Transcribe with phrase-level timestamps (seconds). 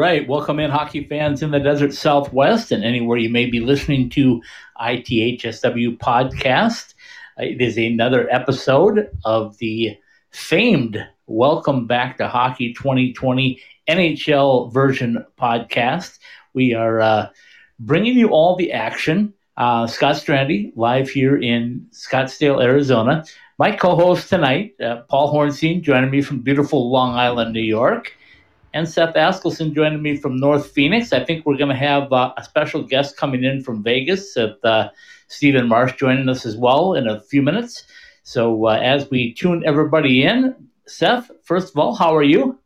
[0.00, 0.26] Right.
[0.26, 4.40] Welcome in, hockey fans in the desert southwest and anywhere you may be listening to
[4.80, 6.94] ITHSW podcast.
[7.36, 9.98] It is another episode of the
[10.30, 13.60] famed Welcome Back to Hockey 2020
[13.90, 16.18] NHL version podcast.
[16.54, 17.28] We are uh,
[17.78, 19.34] bringing you all the action.
[19.58, 23.22] Uh, Scott Strandy, live here in Scottsdale, Arizona.
[23.58, 28.14] My co host tonight, uh, Paul Hornstein, joining me from beautiful Long Island, New York
[28.72, 31.12] and Seth Askelson joining me from North Phoenix.
[31.12, 34.64] I think we're going to have uh, a special guest coming in from Vegas, with,
[34.64, 34.90] uh,
[35.28, 37.84] Stephen Marsh joining us as well in a few minutes.
[38.22, 42.58] So uh, as we tune everybody in, Seth, first of all, how are you?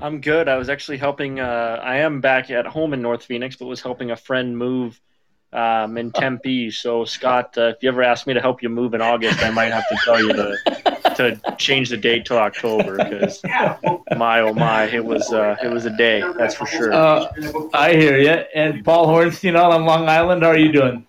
[0.00, 0.48] I'm good.
[0.48, 1.38] I was actually helping.
[1.38, 5.00] Uh, I am back at home in North Phoenix, but was helping a friend move
[5.52, 6.70] um, in Tempe.
[6.70, 9.50] So Scott, uh, if you ever ask me to help you move in August, I
[9.50, 13.42] might have to tell you to to change the date till October because
[14.16, 16.92] my oh my, it was uh, it was a day that's for sure.
[16.92, 17.32] Uh,
[17.74, 18.30] I hear you.
[18.54, 21.06] And Paul Hornstein out on Long Island, how are you doing?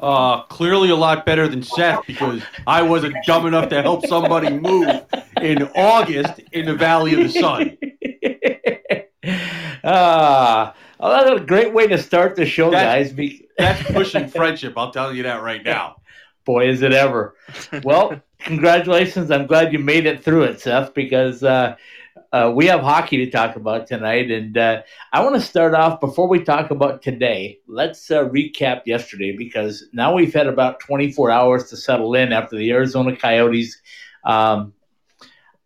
[0.00, 4.50] Uh, clearly a lot better than Seth because I wasn't dumb enough to help somebody
[4.50, 4.88] move
[5.40, 7.78] in August in the Valley of the Sun.
[9.84, 13.40] ah, well, that's a great way to start the show, That's- guys.
[13.56, 14.74] That's pushing friendship.
[14.76, 15.96] I'll tell you that right now.
[16.44, 17.34] Boy, is it ever.
[17.82, 19.30] Well, congratulations.
[19.30, 21.76] I'm glad you made it through it, Seth, because uh,
[22.32, 24.30] uh, we have hockey to talk about tonight.
[24.30, 27.58] And uh, I want to start off before we talk about today.
[27.66, 32.56] Let's uh, recap yesterday because now we've had about 24 hours to settle in after
[32.56, 33.80] the Arizona Coyotes.
[34.24, 34.74] Um,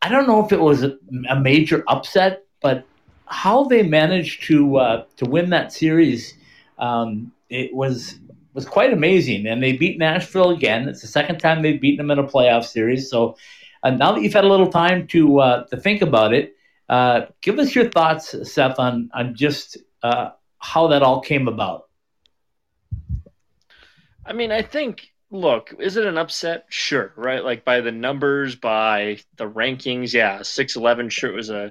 [0.01, 0.97] I don't know if it was a,
[1.29, 2.87] a major upset, but
[3.27, 6.35] how they managed to uh, to win that series,
[6.79, 8.19] um, it was
[8.59, 9.47] was quite amazing.
[9.47, 10.89] And they beat Nashville again.
[10.89, 13.09] It's the second time they've beaten them in a playoff series.
[13.09, 13.37] So
[13.85, 16.57] uh, now that you've had a little time to uh, to think about it,
[16.89, 21.89] uh, give us your thoughts, Seth, on on just uh, how that all came about.
[24.27, 25.13] I mean, I think.
[25.31, 26.65] Look, is it an upset?
[26.71, 27.45] Sure, right?
[27.45, 31.11] Like by the numbers, by the rankings, yeah, six eleven.
[31.11, 31.71] Sure, it was a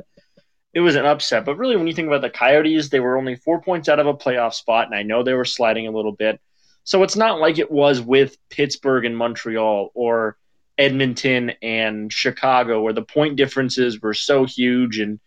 [0.74, 1.44] it was an upset.
[1.44, 4.06] But really, when you think about the Coyotes, they were only four points out of
[4.06, 6.40] a playoff spot, and I know they were sliding a little bit.
[6.88, 10.38] So it's not like it was with Pittsburgh and Montreal or
[10.78, 15.20] Edmonton and Chicago, where the point differences were so huge and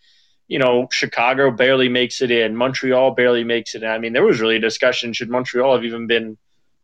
[0.48, 3.90] you know, Chicago barely makes it in, Montreal barely makes it in.
[3.90, 6.38] I mean, there was really a discussion should Montreal have even been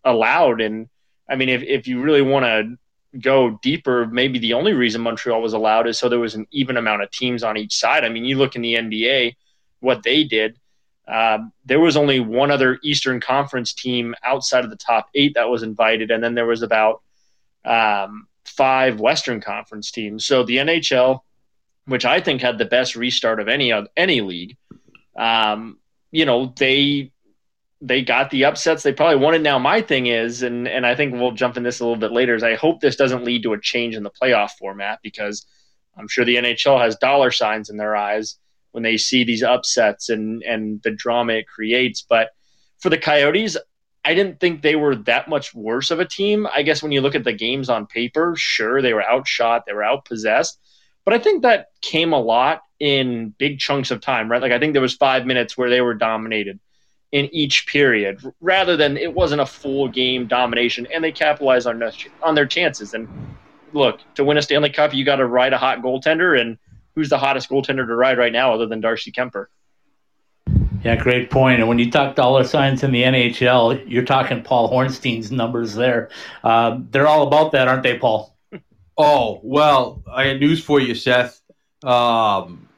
[0.05, 0.61] allowed?
[0.61, 0.91] And
[1.27, 5.41] I mean, if, if you really want to go deeper, maybe the only reason Montreal
[5.41, 8.05] was allowed is so there was an even amount of teams on each side.
[8.05, 9.37] I mean, you look in the NBA,
[9.81, 10.61] what they did.
[11.09, 15.49] Um, there was only one other Eastern Conference team outside of the top eight that
[15.49, 17.03] was invited, and then there was about
[17.65, 20.25] um, five Western Conference teams.
[20.27, 21.21] So the NHL,
[21.87, 24.57] which I think had the best restart of any of any league,
[25.17, 25.79] um,
[26.11, 27.13] you know, they
[27.81, 29.43] they got the upsets they probably wanted.
[29.43, 32.11] Now my thing is, and and I think we'll jump in this a little bit
[32.11, 35.47] later, is I hope this doesn't lead to a change in the playoff format because
[35.97, 38.39] I'm sure the NHL has dollar signs in their eyes
[38.77, 42.05] when they see these upsets and and the drama it creates.
[42.07, 42.29] But
[42.79, 43.57] for the Coyotes,
[44.05, 46.47] I didn't think they were that much worse of a team.
[46.55, 49.73] I guess when you look at the games on paper, sure they were outshot, they
[49.73, 50.59] were outpossessed,
[51.07, 54.43] but I think that came a lot in big chunks of time, right?
[54.43, 56.61] Like I think there was five minutes where they were dominated
[57.13, 61.79] in each period, rather than it wasn't a full game domination, and they capitalized on
[61.79, 61.93] their,
[62.23, 62.93] on their chances.
[62.93, 63.09] And
[63.73, 66.59] look, to win a Stanley Cup, you got to ride a hot goaltender, and
[66.97, 69.47] who's the hottest goaltender to ride right now, other than Darcy Kuemper?
[70.83, 71.61] Yeah, great point.
[71.61, 76.11] And when you talk dollar signs in the NHL, you're talking Paul Hornstein's numbers there.
[76.43, 78.37] Uh, they're all about that, aren't they, Paul?
[78.99, 81.41] Oh, well, I had news for you, Seth.
[81.85, 82.69] Um,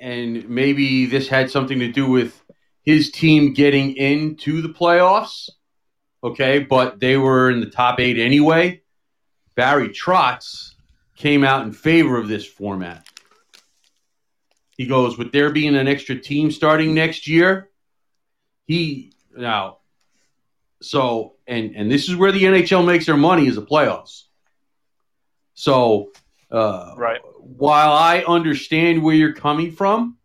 [0.00, 2.42] and maybe this had something to do with
[2.82, 5.50] his team getting into the playoffs.
[6.22, 8.82] Okay, but they were in the top eight anyway.
[9.54, 10.74] Barry Trotz
[11.16, 13.06] came out in favor of this format.
[14.80, 17.68] He goes, with there being an extra team starting next year,
[18.66, 19.80] he now
[20.80, 24.22] so and and this is where the NHL makes their money is the playoffs.
[25.52, 26.12] So
[26.50, 27.20] uh, Right.
[27.40, 30.16] while I understand where you're coming from,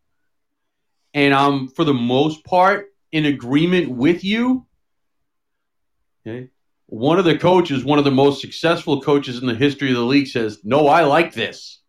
[1.14, 4.66] and I'm for the most part in agreement with you,
[6.26, 6.48] okay,
[6.86, 10.02] one of the coaches, one of the most successful coaches in the history of the
[10.06, 11.82] league, says, "No, I like this."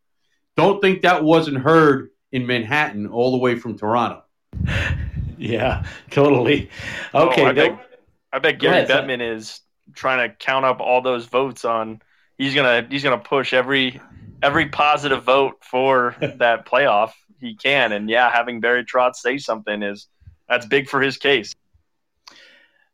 [0.56, 4.22] Don't think that wasn't heard in Manhattan all the way from Toronto.
[5.38, 6.70] Yeah, totally.
[7.12, 7.86] Oh, okay, Oh, I, bet,
[8.32, 9.06] I bet Gary ahead, Sam.
[9.06, 9.60] Bettman is
[9.94, 12.00] trying to count up all those votes on.
[12.38, 14.00] He's gonna he's gonna push every
[14.42, 17.92] every positive vote for that playoff he can.
[17.92, 20.08] And yeah, having Barry Trotz say something is
[20.48, 21.54] that's big for his case.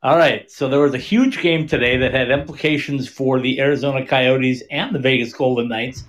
[0.03, 0.51] All right.
[0.51, 4.93] So there was a huge game today that had implications for the Arizona Coyotes and
[4.93, 6.03] the Vegas Golden Knights.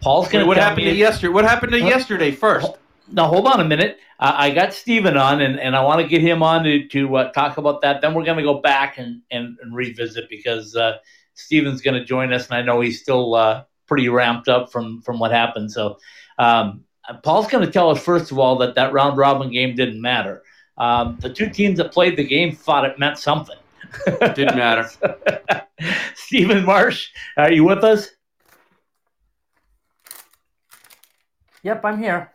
[0.00, 0.46] Paul's going to.
[0.46, 1.32] What happened to yesterday?
[1.32, 2.68] What happened to yesterday first?
[3.10, 3.98] Now hold on a minute.
[4.20, 7.16] Uh, I got Steven on, and, and I want to get him on to, to
[7.16, 8.00] uh, talk about that.
[8.00, 10.98] Then we're going to go back and, and, and revisit because uh,
[11.34, 15.02] Steven's going to join us, and I know he's still uh, pretty ramped up from
[15.02, 15.70] from what happened.
[15.72, 15.98] So
[16.38, 16.84] um,
[17.22, 20.42] Paul's going to tell us first of all that that round robin game didn't matter.
[20.76, 23.56] Um, the two teams that played the game thought it meant something.
[24.06, 24.88] didn't matter.
[26.14, 28.08] Stephen Marsh, are you with us?
[31.68, 32.32] Yep, I'm here.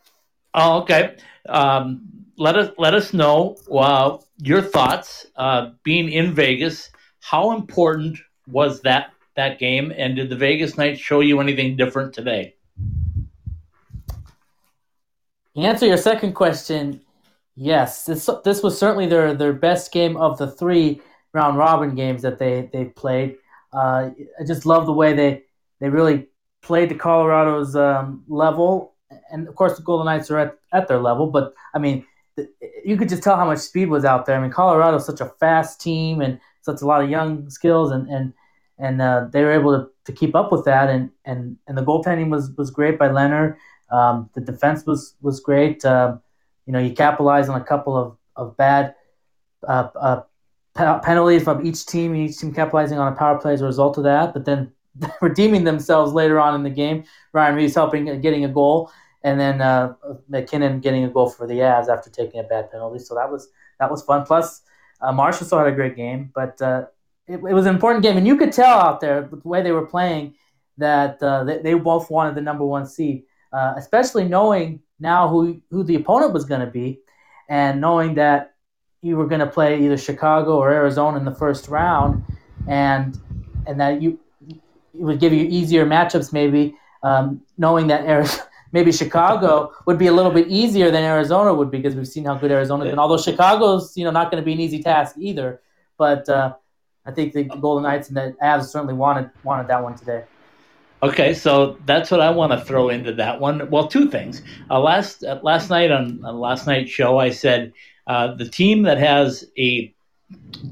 [0.54, 1.16] Oh, okay.
[1.50, 2.04] Um,
[2.38, 5.26] let us let us know uh, your thoughts.
[5.36, 11.00] Uh, being in Vegas, how important was that that game, and did the Vegas night
[11.00, 12.54] show you anything different today?
[15.56, 17.02] answer your second question,
[17.56, 21.02] yes, this this was certainly their their best game of the three
[21.34, 23.38] round robin games that they they played.
[23.74, 25.42] Uh, I just love the way they
[25.80, 26.28] they really
[26.62, 28.93] played to Colorado's um, level
[29.32, 31.28] and of course the Golden Knights are at, at their level.
[31.28, 32.06] But I mean,
[32.86, 34.36] you could just tell how much speed was out there.
[34.38, 38.08] I mean, Colorado's such a fast team and such a lot of young skills, and
[38.10, 38.34] and
[38.78, 40.90] and uh, they were able to, to keep up with that.
[40.90, 43.58] And and and the goaltending was was great by Lehner.
[43.92, 45.84] Um, the defense was was great.
[45.86, 46.22] Um,
[46.66, 48.96] you know, you capitalized on a couple of of bad.
[49.68, 50.22] Uh, uh,
[50.74, 54.04] penalties from each team, each team capitalizing on a power play as a result of
[54.04, 54.72] that, but then
[55.22, 57.04] redeeming themselves later on in the game.
[57.32, 58.92] Ryan Reaves helping uh, getting a goal,
[59.24, 59.94] and then uh,
[60.28, 63.00] MacKinnon getting a goal for the Avs after taking a bad penalty.
[63.00, 63.50] So that was
[63.80, 64.26] that was fun.
[64.26, 64.62] Plus,
[65.02, 66.86] uh, still had a great game, but uh,
[67.28, 69.72] it, it, was an important game, and you could tell out there the way they
[69.72, 70.36] were playing
[70.78, 75.62] that uh, they, they, both wanted the number one seed, uh, especially knowing now who
[75.70, 77.00] who the opponent was going to be,
[77.50, 78.56] and knowing that
[79.02, 82.24] you were going to play either Chicago or Arizona in the first round,
[82.68, 83.20] and
[83.68, 84.20] and that you
[84.50, 90.08] it would give you easier matchups maybe, um, knowing that Arizona maybe Chicago would be
[90.08, 93.00] a little bit easier than Arizona would be because we've seen how good Arizona's been.
[93.00, 95.62] Although Chicago's you know not going to be an easy task either,
[95.98, 96.56] but uh,
[97.06, 100.26] I think the Golden Knights and the Avs certainly wanted wanted that one today.
[101.02, 103.70] Okay, so that's what I want to throw into that one.
[103.70, 104.42] Well, two things.
[104.70, 107.74] Uh, last uh, last night on, on last night's show, I said
[108.08, 109.94] uh, the team that has a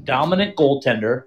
[0.04, 1.24] dominant goaltender,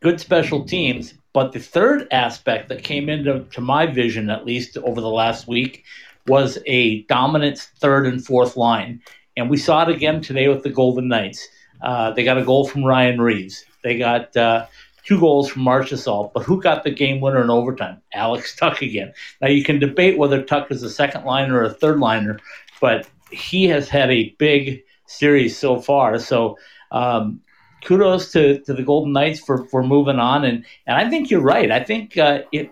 [0.00, 4.76] good special teams, but the third aspect that came into to my vision, at least
[4.78, 5.84] over the last week,
[6.26, 9.00] was a dominant third and fourth line.
[9.36, 11.46] And we saw it again today with the Golden Knights.
[11.82, 13.64] Uh, they got a goal from Ryan Reaves.
[13.82, 14.66] They got uh,
[15.04, 16.32] two goals from Marchessault.
[16.32, 18.00] But who got the game winner in overtime?
[18.12, 19.12] Alex Tuch again.
[19.40, 22.38] Now, you can debate whether Tuch is a second liner or a third liner,
[22.80, 26.18] but he has had a big series so far.
[26.18, 26.58] So
[26.90, 27.40] um,
[27.84, 30.44] kudos to, to the Golden Knights for, for moving on.
[30.44, 31.70] And, and I think you're right.
[31.70, 32.70] I think uh, it,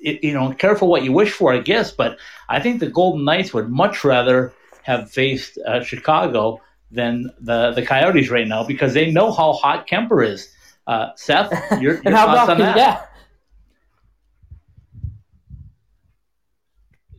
[0.00, 2.18] it, you know, careful what you wish for, I guess, but
[2.48, 7.84] I think the Golden Knights would much rather have faced uh, Chicago than the, the
[7.84, 10.52] Coyotes right now because they know how hot Kuemper is.
[10.86, 12.76] Uh, Seth, your, your thoughts on that?
[12.76, 13.06] Yeah.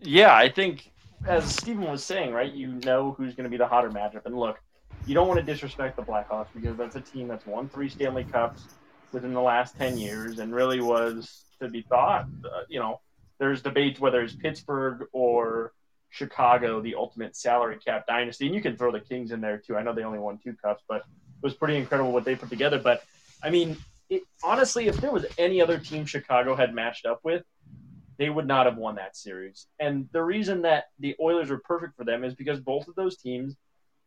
[0.06, 0.92] Yeah, I think
[1.26, 4.26] as Stephen was saying, right, you know who's going to be the hotter matchup.
[4.26, 4.60] And look,
[5.06, 8.24] you don't want to disrespect the Blackhawks because that's a team that's won three Stanley
[8.24, 8.64] Cups
[9.12, 12.26] within the last 10 years and really was to be thought.
[12.44, 13.00] Uh, you know,
[13.40, 15.74] there's debates whether it's Pittsburgh or
[16.10, 18.46] Chicago, the ultimate salary cap dynasty.
[18.46, 19.76] And you can throw the Kings in there too.
[19.76, 22.50] I know they only won two cups, but it was pretty incredible what they put
[22.50, 22.80] together.
[22.80, 23.04] But
[23.44, 23.78] I mean,
[24.10, 27.44] it, honestly, if there was any other team Chicago had matched up with,
[28.18, 29.68] they would not have won that series.
[29.80, 33.18] And the reason that the Oilers were perfect for them is because both of those
[33.18, 33.58] teams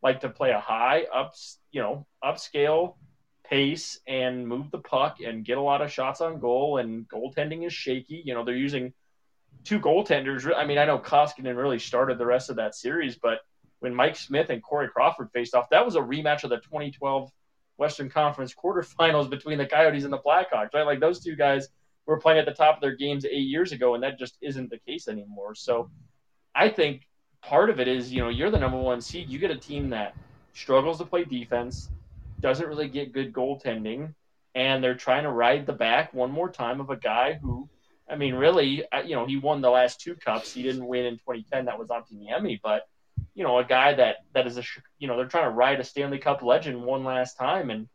[0.03, 1.33] like to play a high up,
[1.71, 2.95] you know, upscale
[3.43, 6.77] pace and move the puck and get a lot of shots on goal.
[6.77, 8.21] And goaltending is shaky.
[8.25, 8.93] You know, they're using
[9.63, 10.51] two goaltenders.
[10.55, 13.39] I mean, I know Koskinen really started the rest of that series, but
[13.79, 17.31] when Mike Smith and Corey Crawford faced off, that was a rematch of the 2012
[17.77, 20.85] Western Conference quarterfinals between the Coyotes and the Blackhawks, right?
[20.85, 21.69] Like those two guys
[22.05, 24.69] were playing at the top of their games eight years ago, and that just isn't
[24.69, 25.53] the case anymore.
[25.53, 25.89] So
[26.55, 27.06] I think
[27.41, 29.29] part of it is, you know, you're the number one seed.
[29.29, 30.15] You get a team that
[30.53, 31.89] struggles to play defense,
[32.39, 34.13] doesn't really get good goaltending,
[34.55, 37.69] and they're trying to ride the back one more time of a guy who,
[38.09, 40.53] I mean, really, you know, he won the last two cups.
[40.53, 41.65] He didn't win in 2010.
[41.65, 42.87] That was Niemi, but
[43.33, 44.63] you know, a guy that that is a,
[44.97, 47.87] you know, they're trying to ride a Stanley Cup legend one last time, and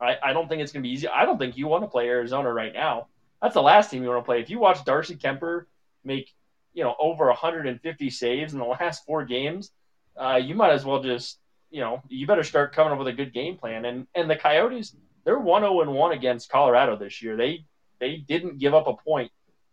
[0.00, 1.08] I, I don't think it's gonna be easy.
[1.08, 3.08] I don't think you want to play Arizona right now.
[3.42, 4.40] That's the last team you want to play.
[4.40, 5.64] If you watch Darcy Kuemper
[6.04, 6.32] make
[6.72, 9.70] you know, over 150 saves in the last four games,
[10.16, 11.38] uh, you might as well just,
[11.70, 13.84] you know, you better start coming up with a good game plan.
[13.84, 17.36] And and the Coyotes, they're 1 0 1 against Colorado this year.
[17.36, 17.64] They
[17.98, 19.30] they didn't give up a point,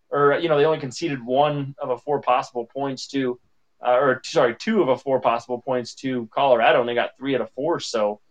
[0.10, 3.40] or you know, they only conceded one of a four possible points to,
[3.86, 7.36] uh, or sorry, two of a four possible points to Colorado, and they got three
[7.36, 7.80] out of four.
[7.80, 8.22] So.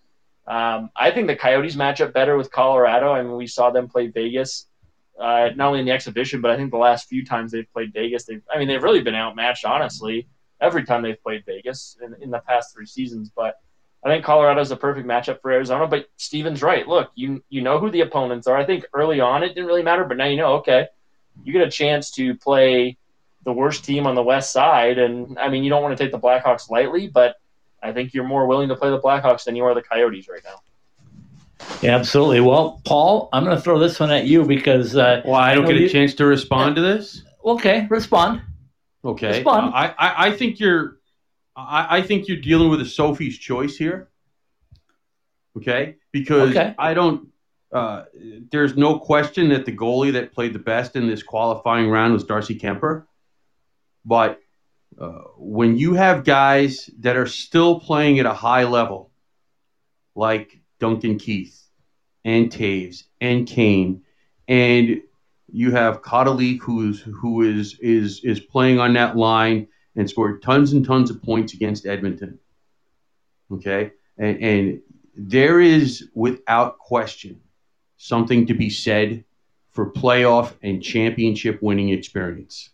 [0.49, 3.13] Um, I think the Coyotes match up better with Colorado.
[3.13, 4.69] I mean, we saw them play Vegas
[5.19, 7.93] uh, not only in the exhibition, but I think the last few times they've played
[7.93, 10.29] Vegas, they've I mean they've really been outmatched, honestly,
[10.61, 13.31] every time they've played Vegas in, in the past three seasons.
[13.35, 13.61] But
[14.05, 15.87] I think Colorado's a perfect matchup for Arizona.
[15.87, 16.87] But Steven's right.
[16.87, 18.57] Look, you you know who the opponents are.
[18.57, 20.55] I think early on it didn't really matter, but now you know.
[20.57, 20.87] Okay,
[21.43, 22.99] you get a chance to play
[23.45, 26.13] the worst team on the West Side, and I mean you don't want to take
[26.13, 27.37] the Blackhawks lightly, but
[27.83, 30.43] I think you're more willing to play the Blackhawks than you are the Coyotes right
[30.45, 30.61] now.
[31.83, 32.41] Yeah, absolutely.
[32.41, 34.97] Well, Paul, I'm going to throw this one at you because.
[34.97, 37.23] Uh, well, I don't know, get a you- chance to respond to this.
[37.45, 38.43] Okay, respond.
[39.05, 39.73] Okay, Respond.
[39.73, 40.97] I, I, I think you're,
[41.55, 44.09] I, I think you're dealing with a Sophie's choice here.
[45.57, 46.75] Okay, because Okay.
[46.77, 47.29] I don't.
[47.73, 48.05] Uh,
[48.51, 52.25] there's no question that the goalie that played the best in this qualifying round was
[52.25, 53.07] Darcy Kuemper,
[54.05, 54.41] but
[55.01, 59.11] uh, when you have guys that are still playing at a high level,
[60.15, 61.63] like Duncan Keith
[62.25, 64.03] and Toews and Kane,
[64.49, 65.01] and
[65.53, 70.73] you have Kubalik who's who is is is playing on that line and scored tons
[70.73, 72.39] and tons of points against Edmonton.
[73.53, 74.81] Okay, and and
[75.15, 77.41] there is without question
[77.97, 79.25] something to be said
[79.71, 82.71] for playoff and championship winning experience.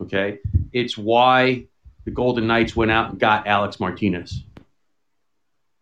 [0.00, 0.38] Okay,
[0.72, 1.66] it's why
[2.04, 4.44] the Golden Knights went out and got Alec Martinez.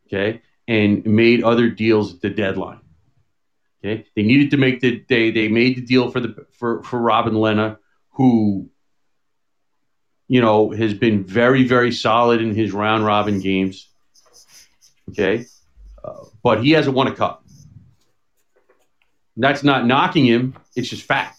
[0.07, 2.81] Okay, and made other deals at the deadline.
[3.85, 7.01] Okay, they needed to make the they they made the deal for the for for
[7.01, 7.79] Robin Lehner,
[8.11, 8.71] who
[10.29, 13.89] you know has been very very solid in his round robin games.
[15.11, 15.47] Okay,
[16.05, 17.45] uh, but he hasn't won a cup.
[19.37, 21.39] That's not knocking him; it's just fact.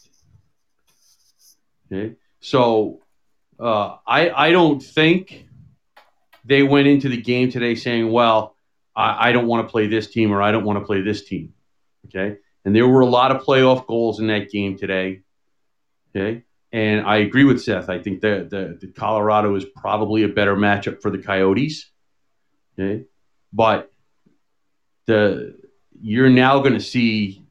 [1.91, 2.99] Okay, so
[3.57, 5.47] uh, I I don't think
[6.43, 8.57] they went into the game today saying, "Well,
[8.95, 11.25] I, I don't want to play this team or I don't want to play this
[11.25, 11.53] team."
[12.07, 12.37] Okay.
[12.65, 15.21] And there were a lot of playoff goals in that game today.
[16.15, 16.43] Okay.
[16.71, 17.89] And I agree with Seth.
[17.89, 21.91] I think that the, the Colorado is probably a better matchup for the Coyotes.
[22.79, 23.05] Okay.
[23.51, 23.91] But
[25.05, 25.55] the
[26.01, 27.45] you're now going to see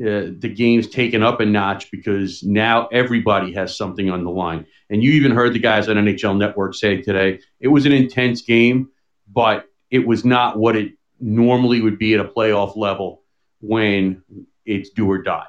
[0.00, 4.66] uh, the games taken up a notch because now everybody has something on the line.
[4.90, 8.42] And you even heard the guys on NHL Network say today it was an intense
[8.42, 8.88] game,
[9.30, 13.22] but it was not what it normally would be at a playoff level
[13.60, 14.22] when
[14.64, 15.46] it's do or die.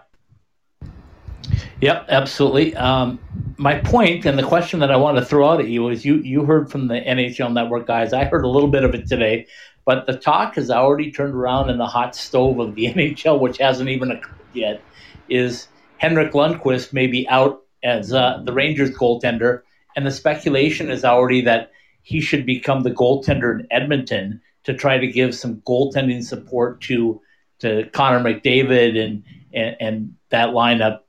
[1.81, 2.75] Yep, absolutely.
[2.75, 3.19] Um,
[3.57, 6.17] my point and the question that I want to throw out at you is you
[6.17, 8.13] you heard from the NHL Network guys.
[8.13, 9.47] I heard a little bit of it today,
[9.85, 13.57] but the talk has already turned around in the hot stove of the NHL, which
[13.57, 14.81] hasn't even occurred yet.
[15.29, 19.61] Is Henrik Lundqvist may be out as uh, the Rangers goaltender,
[19.95, 21.71] and the speculation is already that
[22.03, 27.19] he should become the goaltender in Edmonton to try to give some goaltending support to
[27.59, 30.99] to Connor McDavid and and, and that lineup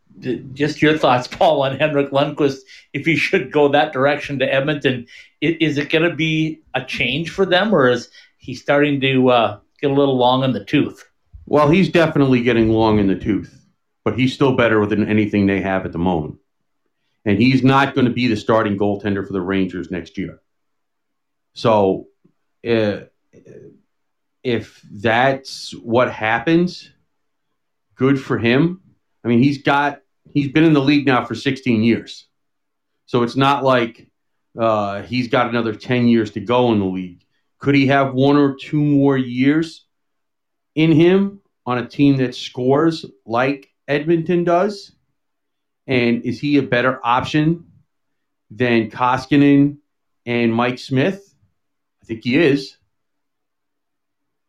[0.53, 2.59] just your thoughts, Paul, on Henrik Lundqvist.
[2.93, 5.07] If he should go that direction to Edmonton,
[5.41, 8.09] is, it going to be a change for them, or is
[8.39, 11.05] he starting to uh, get a little long in the tooth?
[11.47, 13.67] Well, he's definitely getting long in the tooth,
[14.05, 16.37] but he's still better than anything they have at the moment.
[17.27, 20.41] And he's not going to be the starting goaltender for the Rangers next year.
[21.55, 22.09] So,
[22.69, 23.01] uh,
[24.43, 26.91] if that's what happens,
[27.95, 28.81] good for him.
[29.25, 32.27] I mean, he's got he's been in the league now for 16 years.
[33.07, 34.09] So it's not like
[34.59, 37.25] uh, he's got another 10 years to go in the league.
[37.59, 39.87] Could he have one or two more years
[40.75, 44.93] in him on a team that scores like Edmonton does?
[45.87, 47.67] And is he a better option
[48.51, 49.79] than Koskinen
[50.27, 51.34] and Mike Smith?
[52.05, 52.77] I think he is.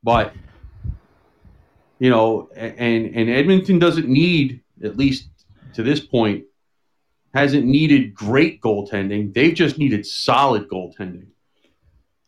[0.04, 0.34] But
[2.00, 5.30] you know, and and Edmonton doesn't need at least
[5.76, 6.44] to this point
[7.34, 9.34] hasn't needed great goaltending.
[9.34, 11.28] They've just needed solid goaltending.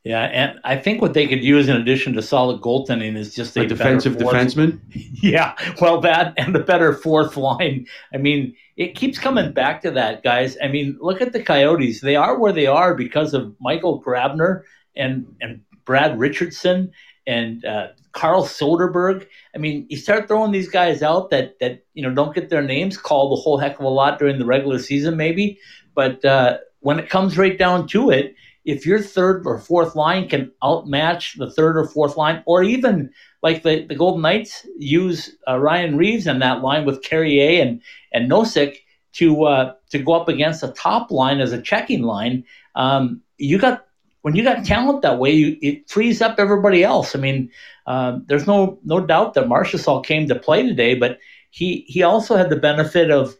[0.06, 3.58] Yeah, and I think what they could use in addition to solid goaltending is just
[3.58, 4.80] a A defensive fourth- defenseman.
[5.22, 7.88] Yeah, well, that and a better fourth line.
[8.14, 10.56] I mean, it keeps coming back to that, guys.
[10.64, 12.00] I mean, look at the Coyotes.
[12.00, 14.62] They are where they are because of Michael Grabner
[14.98, 16.92] and and Brad Richardson
[17.26, 19.28] and uh, Carl Soderberg.
[19.54, 22.62] I mean, you start throwing these guys out that that you know don't get their
[22.62, 25.60] names called a whole heck of a lot during the regular season, maybe.
[25.94, 28.36] But uh, when it comes right down to it,
[28.66, 33.10] if your third or fourth line can outmatch the third or fourth line, or even
[33.42, 37.82] like the, the Golden Knights use uh, Ryan Reaves in that line with Carrier and
[38.12, 38.78] and Nosek
[39.14, 42.44] to uh, to go up against the top line as a checking line,
[42.76, 43.87] um, you got
[44.22, 47.16] when you got talent that way, you, it frees up everybody else.
[47.16, 47.52] I mean,
[47.86, 51.20] uh, there's no no doubt that Marchessault came to play today, but
[51.50, 53.36] he he also had the benefit of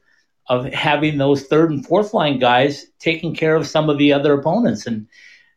[0.48, 4.34] of having those third and fourth line guys taking care of some of the other
[4.34, 5.08] opponents, and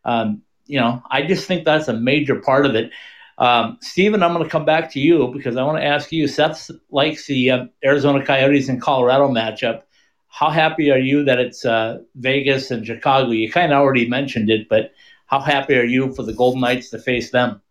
[0.03, 2.91] um, you know, I just think that's a major part of it.
[3.37, 6.27] Um, Steven, I'm going to come back to you because I want to ask you.
[6.27, 9.81] Seth likes the uh, Arizona Coyotes and Colorado matchup.
[10.31, 13.29] How happy are you that it's uh, Vegas and Chicago?
[13.31, 14.93] You kind of already mentioned it, but
[15.27, 17.61] how happy are you for the Golden Knights to face them?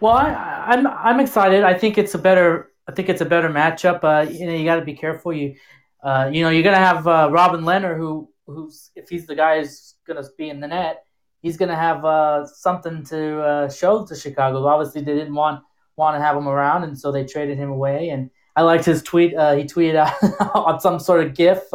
[0.00, 1.62] Well, I, am I'm, I'm excited.
[1.62, 4.02] I think it's a better I think it's a better matchup.
[4.02, 5.32] Uh, you know, you got to be careful.
[5.32, 5.54] You
[6.02, 9.60] uh, you know, you're gonna have uh, Robin Lehner, who who's if he's the guy
[9.60, 11.04] who's gonna be in the net,
[11.42, 14.66] he's gonna have uh, something to uh, show to Chicago.
[14.66, 15.62] Obviously, they didn't want
[15.96, 18.08] want to have him around, and so they traded him away.
[18.08, 19.34] And I liked his tweet.
[19.34, 20.14] Uh, he tweeted out
[20.54, 21.72] on some sort of GIF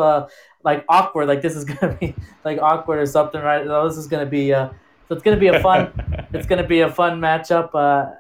[0.68, 3.66] like awkward, like this is gonna be like awkward or something, right?
[3.66, 4.68] No, this is gonna be uh,
[5.08, 5.94] so it's gonna be a fun,
[6.34, 7.74] it's gonna be a fun matchup.
[7.74, 8.12] Uh,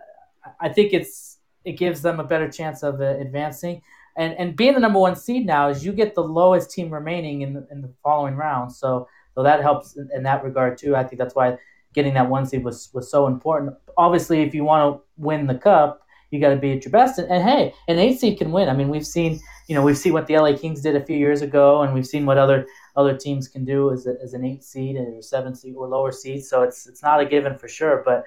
[0.61, 3.81] I think it's it gives them a better chance of uh, advancing,
[4.15, 7.41] and and being the number one seed now is you get the lowest team remaining
[7.41, 10.95] in the, in the following round, so so that helps in, in that regard too.
[10.95, 11.57] I think that's why
[11.93, 13.75] getting that one seed was was so important.
[13.97, 17.19] Obviously, if you want to win the cup, you got to be at your best.
[17.19, 18.69] And, and, hey, an eight seed can win.
[18.69, 21.17] I mean, we've seen, you know, we've seen what the LA Kings did a few
[21.17, 24.43] years ago, and we've seen what other other teams can do as, a, as an
[24.43, 26.43] eight seed or seven seed or lower seed.
[26.43, 28.03] So it's it's not a given for sure.
[28.05, 28.23] But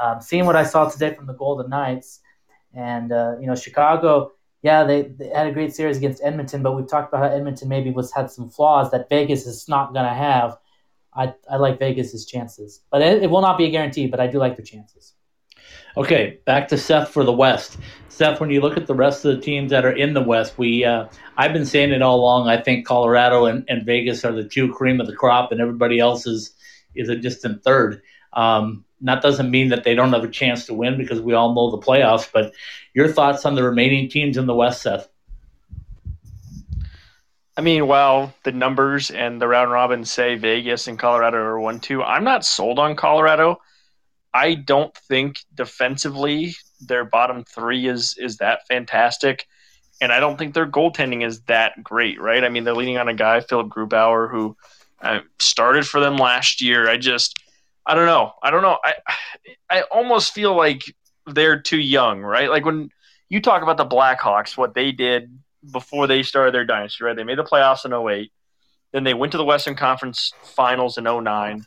[0.00, 2.20] um, seeing what I saw today from the Golden Knights,
[2.74, 4.32] and uh, you know, Chicago.
[4.62, 7.68] Yeah, they, they had a great series against Edmonton, but we've talked about how Edmonton
[7.68, 10.56] maybe was had some flaws that Vegas is not going to have.
[11.14, 14.06] I, I like Vegas's chances, but it, it will not be a guarantee.
[14.06, 15.12] But I do like the chances.
[15.96, 17.78] Okay, back to Seth for the West.
[18.08, 20.58] Seth, when you look at the rest of the teams that are in the West,
[20.58, 22.48] we uh, I've been saying it all along.
[22.48, 25.98] I think Colorado and, and Vegas are the two cream of the crop, and everybody
[25.98, 26.54] else is
[26.94, 28.02] is a distant third.
[28.32, 31.54] Um, that doesn't mean that they don't have a chance to win because we all
[31.54, 32.28] know the playoffs.
[32.32, 32.52] But
[32.94, 35.08] your thoughts on the remaining teams in the West, Seth?
[37.56, 41.78] I mean, while the numbers and the round robin say Vegas and Colorado are one
[41.78, 43.60] two, I'm not sold on Colorado.
[44.34, 49.46] I don't think defensively their bottom three is is that fantastic,
[50.00, 52.20] and I don't think their goaltending is that great.
[52.20, 52.42] Right?
[52.42, 54.56] I mean, they're leaning on a guy Philip Grubauer who
[55.00, 56.90] uh, started for them last year.
[56.90, 57.38] I just
[57.86, 58.32] I don't know.
[58.42, 58.78] I don't know.
[58.84, 58.94] I
[59.70, 60.82] I almost feel like
[61.26, 62.20] they're too young.
[62.20, 62.50] Right?
[62.50, 62.90] Like when
[63.28, 65.38] you talk about the Blackhawks, what they did
[65.70, 67.04] before they started their dynasty.
[67.04, 67.14] Right?
[67.14, 68.32] They made the playoffs in 08.
[68.90, 71.66] Then they went to the Western Conference Finals in 09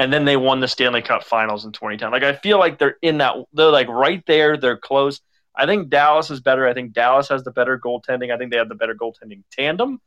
[0.00, 2.10] and then they won the Stanley Cup Finals in 2010.
[2.10, 3.36] Like I feel like they're in that.
[3.52, 4.56] They're like right there.
[4.56, 5.20] They're close.
[5.54, 6.66] I think Dallas is better.
[6.66, 8.32] I think Dallas has the better goaltending.
[8.32, 10.00] I think they have the better goaltending tandem.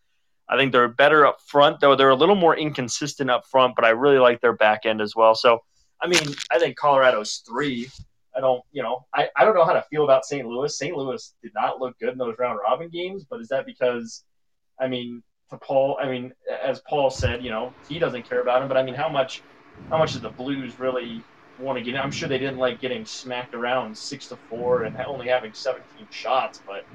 [0.50, 3.76] I think they're better up front, though they're a little more inconsistent up front.
[3.76, 5.36] But I really like their back end as well.
[5.36, 5.60] So
[6.02, 7.90] I mean, I think Colorado's three.
[8.36, 10.46] I don't, you know, I, I don't know how to feel about St.
[10.46, 10.76] Louis.
[10.76, 10.98] St.
[10.98, 14.24] Louis did not look good in those round robin games, but is that because,
[14.82, 18.64] I mean, to Paul, I mean, as Paul said, you know, he doesn't care about
[18.64, 19.44] him, but I mean, how much
[19.90, 21.24] how much does the Blues really
[21.60, 21.96] want to get?
[21.96, 22.00] In?
[22.00, 26.08] I'm sure they didn't like getting smacked around six to four and only having 17
[26.10, 26.86] shots, but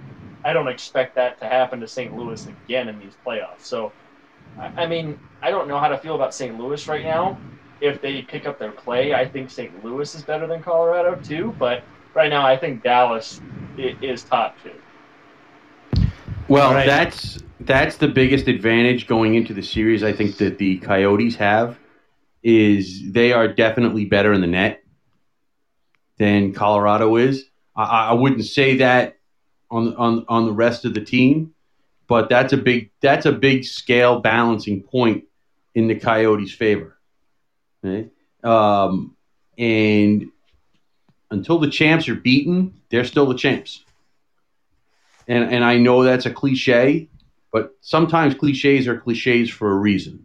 [0.44, 2.16] I don't expect that to happen to St.
[2.16, 3.60] Louis again in these playoffs.
[3.60, 3.92] So,
[4.58, 6.58] I mean, I don't know how to feel about St.
[6.58, 7.38] Louis right now.
[7.80, 9.84] If they pick up their play, I think St.
[9.84, 11.54] Louis is better than Colorado too.
[11.58, 13.40] But right now, I think Dallas
[13.76, 14.72] is top two.
[16.48, 16.86] Well, right.
[16.86, 20.02] that's that's the biggest advantage going into the series.
[20.02, 21.78] I think that the Coyotes have
[22.42, 24.82] is they are definitely better in the net
[26.18, 27.44] than Colorado is.
[27.74, 29.18] I, I wouldn't say that
[29.70, 31.54] on on on the rest of the team,
[32.06, 35.24] but that's a big that's a big scale balancing point
[35.74, 36.98] in the Coyotes' favor.
[38.42, 39.16] Um,
[39.56, 40.26] and
[41.30, 43.84] until the champs are beaten, they're still the champs.
[45.26, 47.08] And and I know that's a cliche,
[47.52, 50.24] but sometimes cliches are cliches for a reason.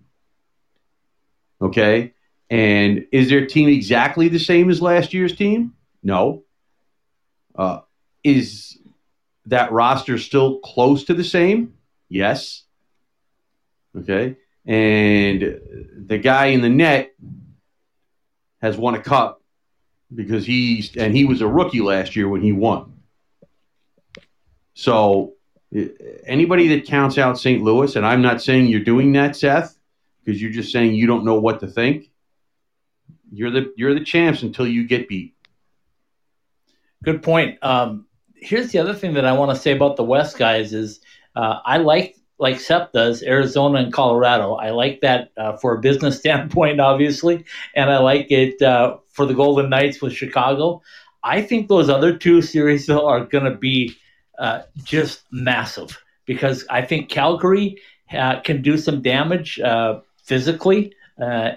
[1.64, 2.14] Okay.
[2.50, 5.74] And is their team exactly the same as last year's team?
[6.04, 6.44] No.
[7.56, 7.80] Uh,
[8.24, 8.78] is
[9.46, 11.74] that roster still close to the same?
[12.10, 12.64] Yes.
[13.98, 14.36] Okay.
[14.66, 15.62] And
[16.08, 17.14] the guy in the net
[18.62, 19.42] has won a cup
[20.14, 22.94] because he's and he was a rookie last year when he won.
[24.74, 25.34] So
[26.26, 27.64] anybody that counts out St.
[27.64, 29.78] Louis, and I'm not saying you're doing that, Seth,
[30.24, 32.10] because you're just saying you don't know what to think.
[33.32, 35.34] You're the you're the champs until you get beat.
[37.04, 37.58] Good point.
[37.62, 38.06] Um,
[38.36, 41.00] here's the other thing that I want to say about the West guys is
[41.36, 44.56] uh, I like like Seth does Arizona and Colorado.
[44.56, 49.26] I like that uh, for a business standpoint, obviously, and I like it uh, for
[49.26, 50.82] the Golden Knights with Chicago.
[51.24, 53.96] I think those other two series though are going to be
[54.40, 57.78] uh, just massive because I think Calgary
[58.12, 59.60] uh, can do some damage
[60.24, 60.94] uh, physically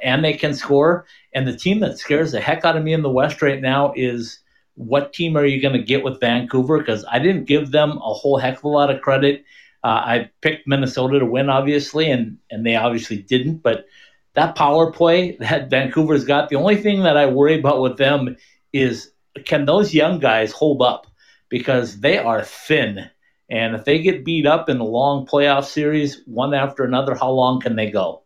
[0.03, 1.07] and they can score.
[1.35, 3.93] And the team that scares the heck out of me in the West right now
[3.97, 4.41] is
[4.75, 6.79] what team are you going to get with Vancouver?
[6.79, 9.45] Because I didn't give them a whole heck of a lot of credit.
[9.83, 13.59] Uh, I picked Minnesota to win, obviously, and and they obviously didn't.
[13.59, 13.87] But
[14.35, 18.37] that power play that Vancouver's got, the only thing that I worry about with them
[18.73, 19.13] is
[19.45, 21.07] can those young guys hold up?
[21.49, 23.09] Because they are thin.
[23.49, 27.31] And if they get beat up in a long playoff series, one after another, how
[27.31, 28.25] long can they go?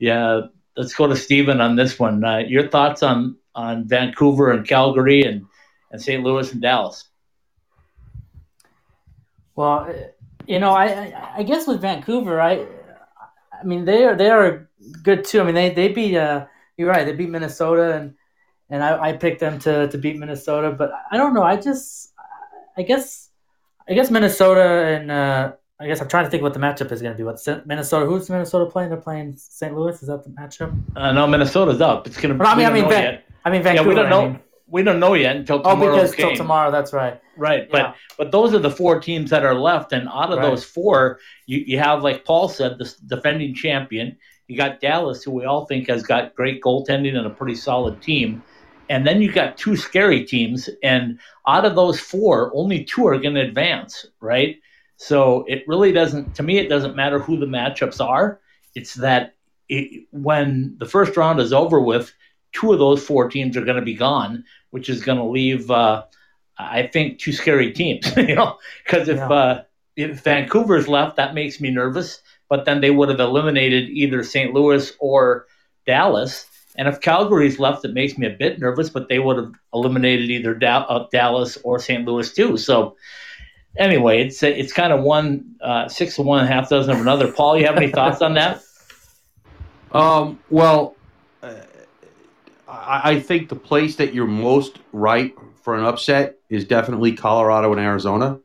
[0.00, 0.40] Yeah,
[0.76, 2.24] let's go to Stephen on this one.
[2.24, 5.46] Uh, your thoughts on on Vancouver and Calgary and
[5.92, 6.24] and St.
[6.24, 7.08] Louis and Dallas.
[9.54, 9.94] Well,
[10.46, 12.66] you know, I I guess with Vancouver, I
[13.52, 14.68] I mean they are they are
[15.02, 15.40] good too.
[15.40, 18.14] I mean they they beat uh you're right they beat Minnesota and
[18.70, 21.42] and I, I picked them to to beat Minnesota, but I don't know.
[21.42, 22.12] I just
[22.76, 23.30] I guess
[23.88, 27.00] I guess Minnesota and uh, I guess I'm trying to think what the matchup is
[27.00, 27.24] going to be.
[27.24, 28.04] What Minnesota?
[28.04, 28.90] Who's Minnesota playing?
[28.90, 29.74] They're playing St.
[29.74, 30.00] Louis.
[30.02, 30.78] Is that the matchup?
[30.94, 32.06] Uh, no, Minnesota's up.
[32.06, 32.44] It's going to.
[32.44, 33.88] I mean, I mean, Van, I mean, Vancouver.
[33.88, 34.20] Yeah, we don't know.
[34.20, 34.40] I mean
[34.70, 35.92] we don't know yet until tomorrow.
[35.92, 36.70] Oh, because till tomorrow.
[36.70, 37.20] That's right.
[37.36, 37.94] Right, but yeah.
[38.16, 40.48] but those are the four teams that are left, and out of right.
[40.48, 44.16] those four, you, you have like Paul said, the defending champion.
[44.46, 48.02] You got Dallas, who we all think has got great goaltending and a pretty solid
[48.02, 48.42] team,
[48.88, 53.18] and then you got two scary teams, and out of those four, only two are
[53.18, 54.06] going to advance.
[54.20, 54.60] Right,
[55.00, 56.34] so it really doesn't.
[56.34, 58.38] To me, it doesn't matter who the matchups are.
[58.74, 59.34] It's that
[59.66, 62.12] it, when the first round is over with,
[62.52, 65.70] two of those four teams are going to be gone, which is going to leave,
[65.70, 66.04] uh,
[66.58, 68.14] I think, two scary teams.
[68.16, 69.30] you know, because if yeah.
[69.30, 69.62] uh,
[69.96, 72.20] if Vancouver's left, that makes me nervous.
[72.50, 74.52] But then they would have eliminated either St.
[74.52, 75.46] Louis or
[75.86, 76.44] Dallas.
[76.76, 78.90] And if Calgary's left, it makes me a bit nervous.
[78.90, 82.04] But they would have eliminated either da- uh, Dallas or St.
[82.04, 82.58] Louis too.
[82.58, 82.98] So
[83.76, 87.32] anyway, it's it's kind of one uh, six of one, half dozen of another.
[87.32, 88.62] Paul, you have any thoughts on that?
[89.92, 90.96] Um, well,
[92.68, 97.72] I, I think the place that you're most right for an upset is definitely Colorado
[97.72, 98.40] and Arizona,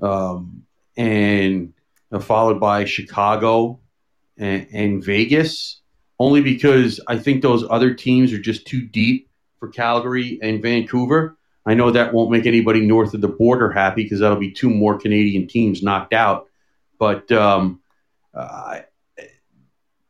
[0.00, 0.64] um,
[0.96, 1.72] and
[2.12, 3.80] uh, followed by Chicago
[4.36, 5.80] and, and Vegas.
[6.20, 11.36] Only because I think those other teams are just too deep for Calgary and Vancouver.
[11.66, 14.70] I know that won't make anybody north of the border happy because that'll be two
[14.70, 16.48] more Canadian teams knocked out.
[16.98, 17.80] But um,
[18.34, 18.80] uh,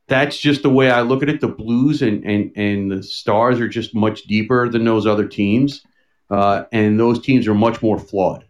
[0.09, 1.41] that's just the way I look at it.
[1.41, 5.83] The Blues and and and the Stars are just much deeper than those other teams,
[6.31, 8.45] uh, and those teams are much more flawed.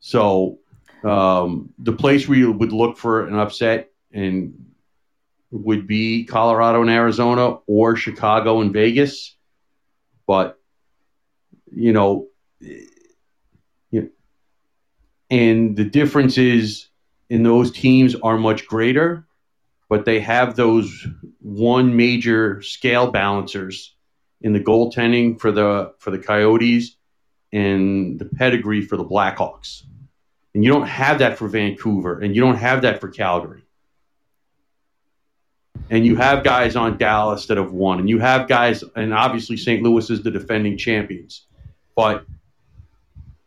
[0.00, 0.58] So
[1.02, 4.66] um, the place where you would look for an upset and
[5.50, 9.36] would be Colorado and Arizona or Chicago and Vegas,
[10.26, 10.60] but
[11.76, 12.26] you know,
[12.60, 12.88] you
[13.92, 14.08] know,
[15.30, 16.88] and the differences
[17.30, 19.26] in those teams are much greater
[19.88, 21.06] but they have those
[21.40, 23.94] one major scale balancers
[24.40, 26.96] in the goaltending for the for the Coyotes
[27.52, 29.82] and the pedigree for the Blackhawks.
[30.54, 33.62] And you don't have that for Vancouver and you don't have that for Calgary.
[35.88, 39.56] And you have guys on Dallas that have won and you have guys and obviously
[39.56, 39.82] St.
[39.82, 41.45] Louis is the defending champions.
[41.96, 42.26] But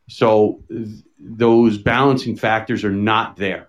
[0.10, 0.88] so th-
[1.20, 3.68] those balancing factors are not there.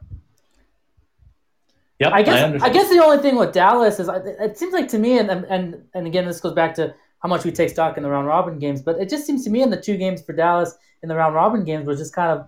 [2.00, 4.88] Yep, I guess I, I, guess the only thing with Dallas is it seems like
[4.88, 7.98] to me, and and and again, this goes back to how much we take stock
[7.98, 10.22] in the round robin games, but it just seems to me in the two games
[10.22, 12.46] for Dallas in the round robin games was just kind of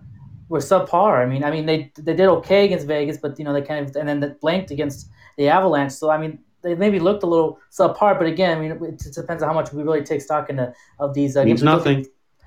[0.49, 1.23] were subpar.
[1.23, 3.87] I mean, I mean they they did okay against Vegas, but you know they kind
[3.87, 5.93] of and then they blanked against the Avalanche.
[5.93, 9.43] So I mean, they maybe looked a little subpar, but again, I mean, it, depends
[9.43, 11.63] on how much we really take stock into of these uh, means games.
[11.63, 12.05] nothing.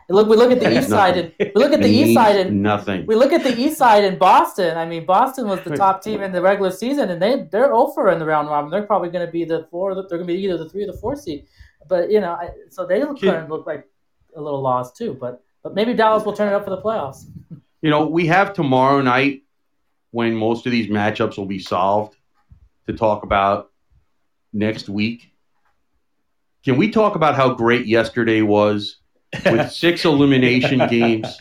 [0.08, 2.62] Look, we look at the east side, and we look at the east side, and
[2.62, 3.06] nothing.
[3.06, 4.76] We look at the east side in Boston.
[4.76, 8.10] I mean, Boston was the top team in the regular season, and they they're over
[8.10, 8.70] in the round robin.
[8.70, 9.94] They're probably going to be the four.
[9.94, 11.46] They're going to be either the three or the four seed.
[11.88, 13.88] But you know, I, so they look, look like
[14.36, 15.16] a little lost too.
[15.20, 17.24] But but maybe Dallas will turn it up for the playoffs.
[17.82, 19.42] You know, we have tomorrow night
[20.10, 22.16] when most of these matchups will be solved
[22.86, 23.70] to talk about
[24.52, 25.30] next week.
[26.64, 28.96] can we talk about how great yesterday was
[29.44, 31.38] with six elimination games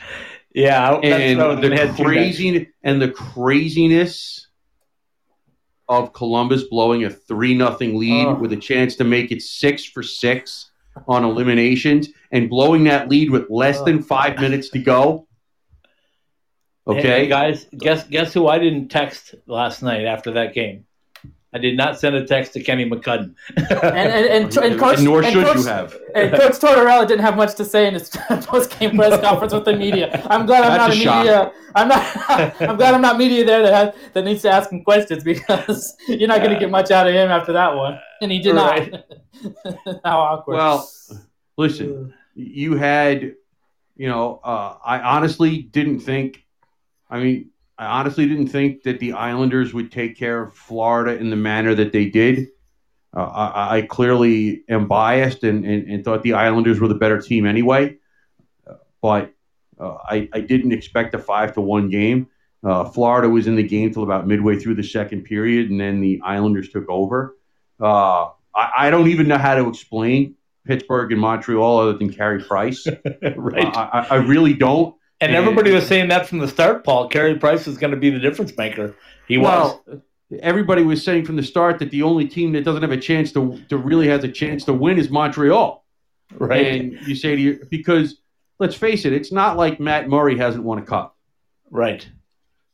[0.54, 2.04] Yeah, and what I was gonna the head to next.
[2.04, 4.48] crazy and the craziness
[5.88, 8.34] of Columbus blowing a three nothing lead Oh.
[8.36, 10.72] with a chance to make it six for six
[11.08, 15.28] on eliminations and blowing that lead with less than five minutes to go.
[16.88, 20.86] Hey, Okay, guys, guess guess who I didn't text last night after that game?
[21.56, 23.34] I did not send a text to Kenny McCudden.
[23.56, 25.98] And and, and, and, coach, nor and should coach, you have.
[26.16, 29.74] And Coach Tortorella didn't have much to say in his post-game press conference with the
[29.74, 30.22] media.
[30.30, 31.52] I'm glad I'm That's not a a media.
[31.74, 32.62] I'm not.
[32.62, 35.96] I'm glad I'm not media there that has, that needs to ask him questions because
[36.10, 38.00] you're not going to get much out of him after that one.
[38.22, 38.92] And he did Right.
[38.92, 40.00] not.
[40.04, 40.56] How awkward.
[40.56, 40.90] Well,
[41.56, 43.34] listen, you had,
[43.96, 46.44] you know, uh, I honestly didn't think.
[47.10, 51.30] I mean, I honestly didn't think that the Islanders would take care of Florida in
[51.30, 52.48] the manner that they did.
[53.16, 57.20] Uh, I, I clearly am biased and, and, and thought the Islanders were the better
[57.22, 57.98] team anyway.
[58.68, 59.34] Uh, but
[59.80, 62.28] uh, I, I didn't expect a five to one game.
[62.64, 66.02] Uh, Florida was in the game till about midway through the second period, and then
[66.02, 67.38] the Islanders took over.
[67.80, 70.36] Uh, I, I don't even know how to explain
[70.66, 72.88] Pittsburgh and Montreal other than Carey Price.
[73.36, 73.76] right.
[73.76, 74.96] I, I really don't.
[75.22, 77.08] And and- everybody was saying that from the start, Paul.
[77.10, 78.96] Carey Price is going to be the difference maker.
[79.28, 79.80] He was.
[79.88, 80.02] well,
[80.42, 83.32] everybody was saying from the start that the only team that doesn't have a chance
[83.34, 85.86] to to really has a chance to win is Montreal.
[86.34, 86.82] Right.
[86.82, 88.18] And you say to you because
[88.60, 91.16] let's face it, it's not like Matt Murray hasn't won a cup.
[91.70, 92.08] right.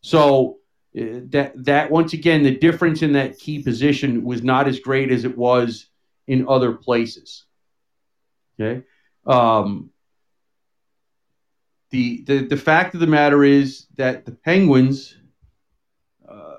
[0.04, 0.58] So
[1.00, 5.12] uh, that that once again the difference in that key position was not as great
[5.12, 5.88] as it was
[6.28, 7.46] in other places.
[8.60, 8.84] Okay.
[9.28, 9.91] Um,
[11.92, 15.16] the, the the fact of the matter is that the Penguins,
[16.28, 16.56] uh,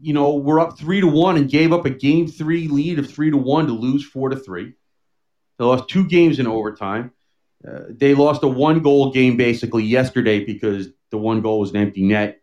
[0.00, 3.10] you know, were up three to one and gave up a game three lead of
[3.10, 4.74] three to one to lose four to three.
[5.58, 7.12] They lost two games in overtime.
[7.66, 11.76] Uh, they lost a one goal game basically yesterday because the one goal was an
[11.76, 12.40] empty net.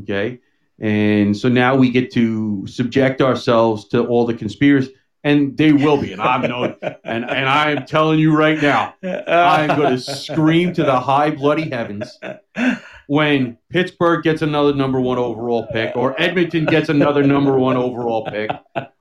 [0.00, 0.40] Okay.
[0.78, 5.96] And so now we get to subject ourselves to all the conspiracy, and they will
[5.96, 6.12] be.
[6.12, 10.84] And I'm no, and and I'm telling you right now, I'm going to scream to
[10.84, 12.18] the high bloody heavens
[13.08, 18.26] when Pittsburgh gets another number one overall pick, or Edmonton gets another number one overall
[18.26, 18.50] pick,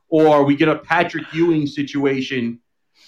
[0.09, 2.59] or we get a Patrick Ewing situation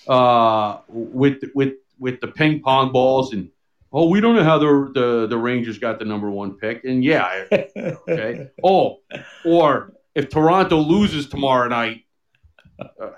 [0.07, 3.49] uh, with with with the ping pong balls and
[3.93, 7.03] oh we don't know how the the, the Rangers got the number one pick and
[7.03, 7.45] yeah
[8.09, 8.99] okay oh
[9.45, 12.04] or if Toronto loses tomorrow night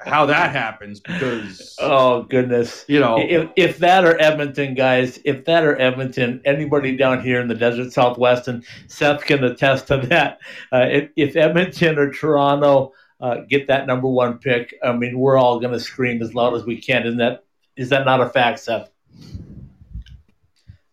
[0.05, 2.85] how that happens because Oh goodness.
[2.87, 7.41] you know If, if that or Edmonton, guys, if that or Edmonton, anybody down here
[7.41, 10.39] in the desert Southwest, and Seth can attest to that.
[10.71, 15.37] Uh, if, if Edmonton or Toronto uh, get that number one pick, I mean, we're
[15.37, 17.05] all going to scream as loud as we can.
[17.07, 17.43] Isn't that
[17.75, 18.89] is that not a fact, Seth?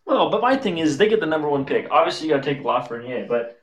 [0.05, 1.89] Well, but my thing is, they get the number one pick.
[1.91, 3.61] Obviously, you got to take Lafreniere, but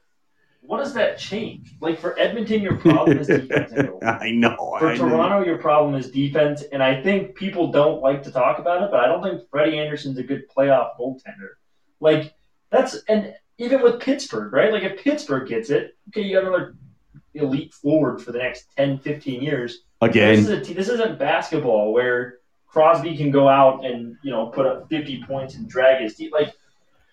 [0.61, 1.73] what does that change?
[1.81, 3.73] Like for Edmonton, your problem is defense.
[4.03, 5.09] I know For I know.
[5.09, 8.91] Toronto, your problem is defense, and I think people don't like to talk about it,
[8.91, 11.55] but I don't think Freddie Andersen's a good playoff goaltender.
[11.99, 12.35] Like
[12.69, 14.71] that's and even with Pittsburgh, right?
[14.71, 16.75] Like if Pittsburgh gets it, okay, you got another
[17.33, 19.79] elite forward for the next 10, 15 years.
[20.01, 24.31] This, again is a t- this isn't basketball where Crosby can go out and you
[24.31, 26.29] know put up 50 points and drag his team.
[26.31, 26.53] Like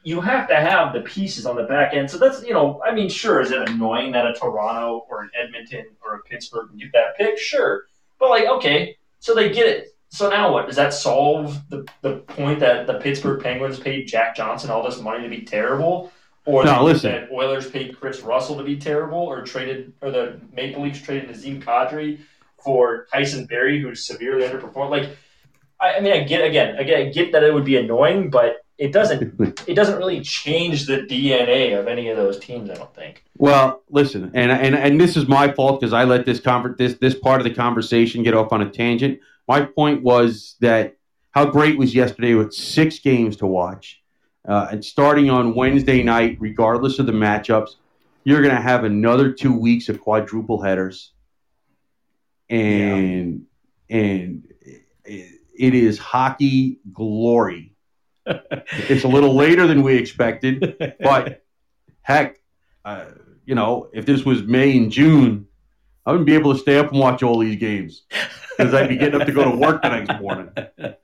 [0.04, 2.10] you have to have the pieces on the back end.
[2.10, 5.30] So that's you know, I mean, sure, is it annoying that a Toronto or an
[5.38, 7.38] Edmonton or a Pittsburgh can get that pick?
[7.38, 7.84] Sure,
[8.18, 9.88] but like okay, so they get it.
[10.10, 10.66] So now what?
[10.66, 15.00] Does that solve the, the point that the Pittsburgh Penguins paid Jack Johnson all this
[15.00, 16.10] money to be terrible?
[16.46, 17.12] Or No, listen.
[17.12, 21.28] that Oilers paid Kris Russell to be terrible, or traded, or the Maple Leafs traded
[21.28, 22.20] Nazem Kadri
[22.64, 24.88] for Tyson Barrie, who's severely underperformed.
[24.88, 25.10] Like,
[25.78, 28.64] I, I mean, I get again, again, I get that it would be annoying, but
[28.78, 29.34] it doesn't,
[29.66, 32.70] it doesn't really change the DNA of any of those teams.
[32.70, 33.24] I don't think.
[33.36, 36.94] Well, listen, and and and this is my fault because I let this conver- this
[36.94, 39.18] this part of the conversation get off on a tangent.
[39.48, 40.96] My point was that
[41.32, 44.00] how great was yesterday with six games to watch,
[44.48, 47.76] uh, and starting on Wednesday night, regardless of the matchups,
[48.22, 51.12] you're going to have another two weeks of quadruple headers,
[52.48, 53.44] and
[53.90, 54.44] and
[55.04, 57.74] it, it is hockey glory.
[58.88, 61.44] It's a little later than we expected, but
[62.02, 62.40] heck,
[62.84, 63.06] uh,
[63.44, 65.46] you know, if this was May and June,
[66.04, 68.04] I wouldn't be able to stay up and watch all these games
[68.56, 70.50] because I'd be getting up to go to work the next morning.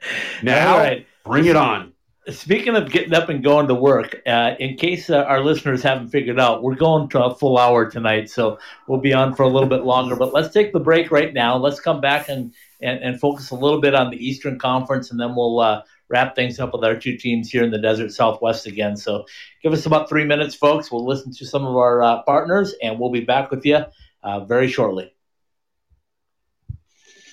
[0.42, 1.06] Now, right.
[1.24, 1.92] bring it on.
[2.28, 6.08] Speaking of getting up and going to work, uh, in case uh, our listeners haven't
[6.08, 8.58] figured out, we're going to a full hour tonight, so
[8.88, 10.16] we'll be on for a little bit longer.
[10.16, 11.56] But let's take the break right now.
[11.56, 15.20] Let's come back and, and, and focus a little bit on the Eastern Conference, and
[15.20, 18.66] then we'll uh, wrap things up with our two teams here in the Desert Southwest
[18.66, 18.96] again.
[18.96, 19.26] So
[19.62, 20.90] give us about three minutes, folks.
[20.90, 23.84] We'll listen to some of our uh, partners, and we'll be back with you
[24.22, 25.12] uh, very shortly.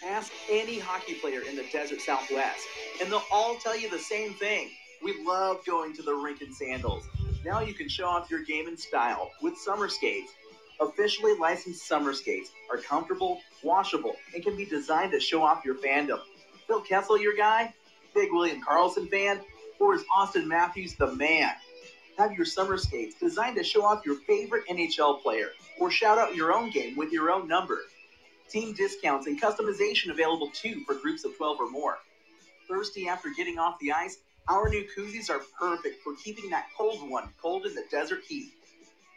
[0.06, 2.66] Ask any hockey player in the Desert Southwest,
[3.02, 4.70] and they'll all tell you the same thing
[5.04, 7.04] we love going to the rink in sandals.
[7.44, 10.32] Now you can show off your game in style with summer skates.
[10.80, 15.76] Officially licensed summer skates are comfortable, washable, and can be designed to show off your
[15.76, 16.20] fandom.
[16.68, 17.74] Phil Kessel, your guy?
[18.14, 19.40] Big William Karlsson fan?
[19.80, 21.52] Or is Auston Matthews the man?
[22.18, 26.36] Have your summer skates designed to show off your favorite NHL player or shout out
[26.36, 27.80] your own game with your own number.
[28.50, 31.98] Team discounts and customization available too for groups of 12 or more.
[32.68, 34.18] Thirsty after getting off the ice?
[34.48, 38.52] Our new koozies are perfect for keeping that cold one cold in the desert heat.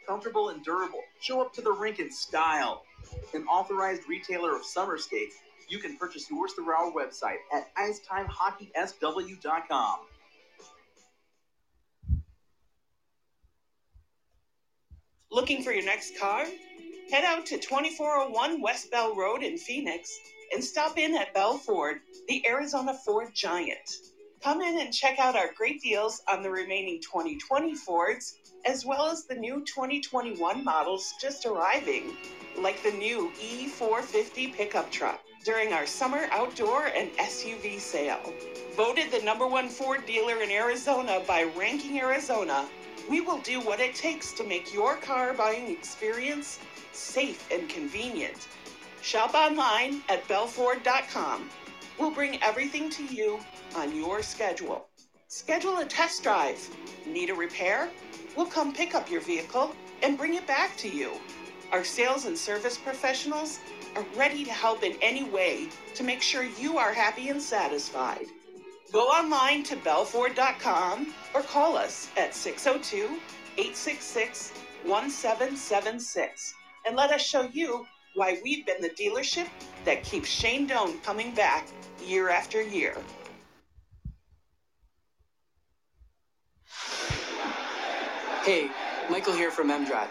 [0.07, 2.83] Comfortable and durable, show up to the rink in style.
[3.33, 5.35] An authorized retailer of summer skates,
[5.69, 9.99] you can purchase yours through our website at icetimehockeysw.com.
[15.31, 16.45] Looking for your next car?
[17.11, 20.17] Head out to 2401 West Bell Road in Phoenix
[20.53, 23.97] and stop in at Bell Ford, the Arizona Ford Giant.
[24.41, 29.07] Come in and check out our great deals on the remaining 2020 Fords, as well
[29.07, 32.15] as the new 2021 models just arriving,
[32.57, 38.33] like the new E450 pickup truck during our summer outdoor and SUV sale.
[38.75, 42.65] Voted the number one Ford dealer in Arizona by Ranking Arizona,
[43.07, 46.59] we will do what it takes to make your car buying experience
[46.91, 48.47] safe and convenient.
[49.03, 51.47] Shop online at bellford.com.
[51.99, 53.39] We'll bring everything to you
[53.75, 54.87] on your schedule.
[55.27, 56.57] Schedule a test drive.
[57.05, 57.89] Need a repair?
[58.35, 61.11] We'll come pick up your vehicle and bring it back to you.
[61.71, 63.59] Our sales and service professionals
[63.95, 68.25] are ready to help in any way to make sure you are happy and satisfied.
[68.91, 73.19] Go online to bellford.com or call us at 602
[73.57, 74.51] 866
[74.83, 76.53] 1776
[76.85, 79.47] and let us show you why we've been the dealership
[79.83, 81.67] that keeps Shane Doan coming back
[82.05, 82.95] year after year.
[88.43, 88.69] Hey,
[89.09, 90.07] Michael here from MDrive.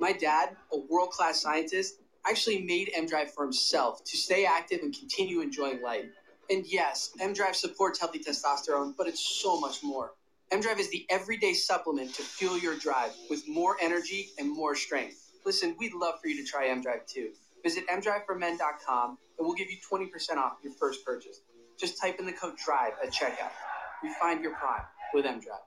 [0.00, 4.96] My dad, a world class scientist, actually made MDrive for himself to stay active and
[4.96, 6.06] continue enjoying life.
[6.50, 10.12] And yes, MDrive supports healthy testosterone, but it's so much more.
[10.52, 15.32] MDrive is the everyday supplement to fuel your drive with more energy and more strength.
[15.44, 17.30] Listen, we'd love for you to try MDrive too.
[17.64, 21.40] Visit mdriveformen.com and we'll give you 20% off your first purchase.
[21.78, 23.50] Just type in the code DRIVE at checkout.
[24.02, 25.66] Refine your prime with MDrive.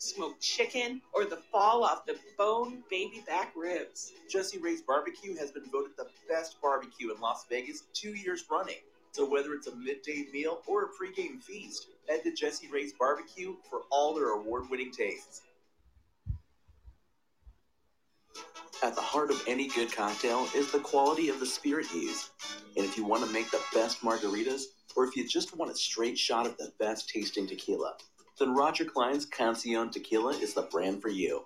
[0.00, 4.12] smoked chicken, or the fall off the bone baby back ribs.
[4.30, 8.80] Jesse Ray's Barbecue has been voted the best barbecue in Las Vegas two years running.
[9.12, 13.56] So whether it's a midday meal or a pregame feast, head to Jesse Ray's Barbecue
[13.68, 15.42] for all their award-winning tastes.
[18.82, 22.30] At the heart of any good cocktail is the quality of the spirit used.
[22.76, 24.62] And if you want to make the best margaritas,
[24.96, 27.96] or if you just want a straight shot of the best tasting tequila,
[28.40, 31.44] then Roger Klein's Cancion Tequila is the brand for you.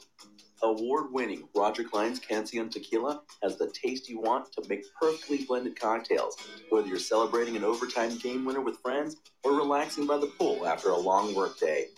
[0.62, 5.78] Award winning Roger Klein's Cancion Tequila has the taste you want to make perfectly blended
[5.78, 6.36] cocktails,
[6.70, 10.90] whether you're celebrating an overtime game winner with friends or relaxing by the pool after
[10.90, 11.88] a long workday.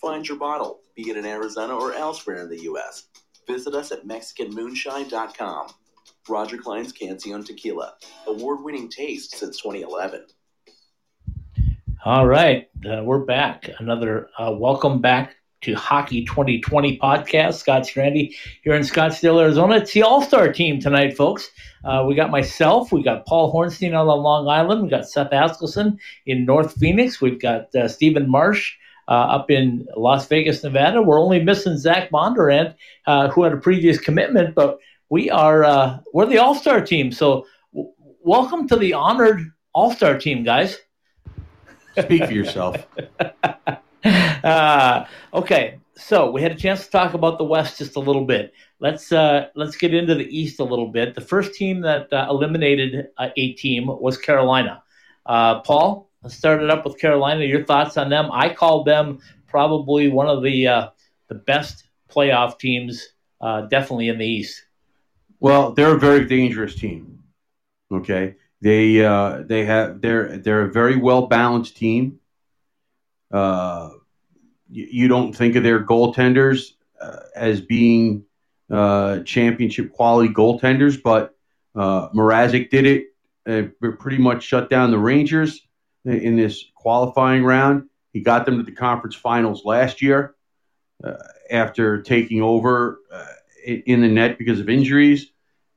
[0.00, 3.08] Find your bottle, be it in Arizona or elsewhere in the U.S.
[3.48, 5.68] Visit us at MexicanMoonshine.com.
[6.28, 7.94] Roger Klein's Cancion Tequila,
[8.26, 10.24] award winning taste since 2011.
[12.06, 13.68] All right, uh, we're back.
[13.80, 17.54] Another uh, welcome back to Hockey 2020 podcast.
[17.54, 18.32] Scott Strandy
[18.62, 19.78] here in Scottsdale, Arizona.
[19.78, 21.50] It's the All Star team tonight, folks.
[21.84, 25.98] Uh, we got myself, we got Paul Hornstein on Long Island, we got Seth Askelson
[26.26, 28.74] in North Phoenix, we've got uh, Stephen Marsh.
[29.08, 31.02] Uh, up in Las Vegas, Nevada.
[31.02, 32.74] We're only missing Zach Bondurant,
[33.06, 34.78] uh, who had a previous commitment, but
[35.10, 37.10] we are we're the All Star team.
[37.10, 37.92] So w-
[38.22, 39.42] welcome to the honored
[39.74, 40.78] All Star team, guys.
[41.98, 42.86] Speak for yourself.
[44.04, 48.24] uh, okay, so we had a chance to talk about the West just a little
[48.24, 48.52] bit.
[48.80, 51.14] Let's uh, let's get into the East a little bit.
[51.14, 54.82] The first team that uh, eliminated uh, a team was Carolina.
[55.24, 57.44] Uh, Paul, let's start it up with Carolina.
[57.44, 58.30] Your thoughts on them?
[58.32, 60.88] I call them probably one of the uh,
[61.28, 63.08] the best playoff teams,
[63.40, 64.64] uh, definitely in the East.
[65.40, 67.20] Well, they're a very dangerous team.
[67.90, 72.20] Okay, they uh, they have they're they're a very well balanced team.
[73.30, 73.90] Uh,
[74.70, 78.24] you, you don't think of their goaltenders uh, as being
[78.70, 81.34] uh, championship quality goaltenders, but
[81.74, 83.06] uh, Mrazek did it.
[83.46, 83.68] Uh,
[84.00, 85.60] pretty much shut down the Rangers
[86.04, 87.88] in this qualifying round.
[88.12, 90.34] He got them to the conference finals last year
[91.04, 91.12] uh,
[91.50, 93.24] after taking over uh,
[93.64, 95.30] in the net because of injuries.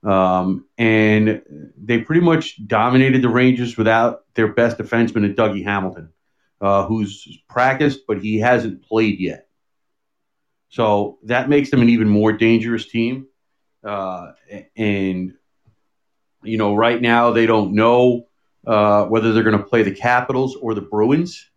[0.03, 1.41] Um, and
[1.77, 6.13] they pretty much dominated the Rangers without their best defenseman, Dougie Hamilton,
[6.61, 9.47] uh, who's practiced, but he hasn't played yet.
[10.69, 13.27] So that makes them an even more dangerous team.
[13.83, 14.33] Uh,
[14.75, 15.33] and,
[16.43, 18.27] you know, right now they don't know
[18.67, 21.49] uh, whether they're going to play the Capitals or the Bruins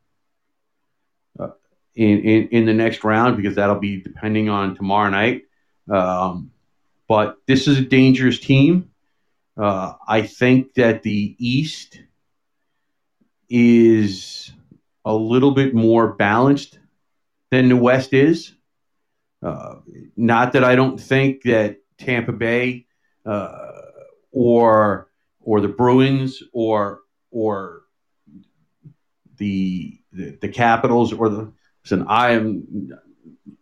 [1.38, 1.49] uh,
[1.95, 5.43] in, in, in the next round because that'll be depending on tomorrow night.
[5.90, 6.51] Um,
[7.09, 8.90] but this is a dangerous team.
[9.57, 12.00] Uh, I think that the East
[13.48, 14.50] is
[15.05, 16.78] a little bit more balanced
[17.50, 18.55] than the West is.
[19.42, 19.76] Uh,
[20.16, 22.86] not that I don't think that Tampa Bay
[23.26, 23.70] uh,
[24.30, 25.09] or
[25.40, 27.00] or the Bruins or
[27.30, 27.82] or
[29.36, 31.53] the, the the Capitals or the
[31.84, 32.07] listen.
[32.09, 32.88] I am,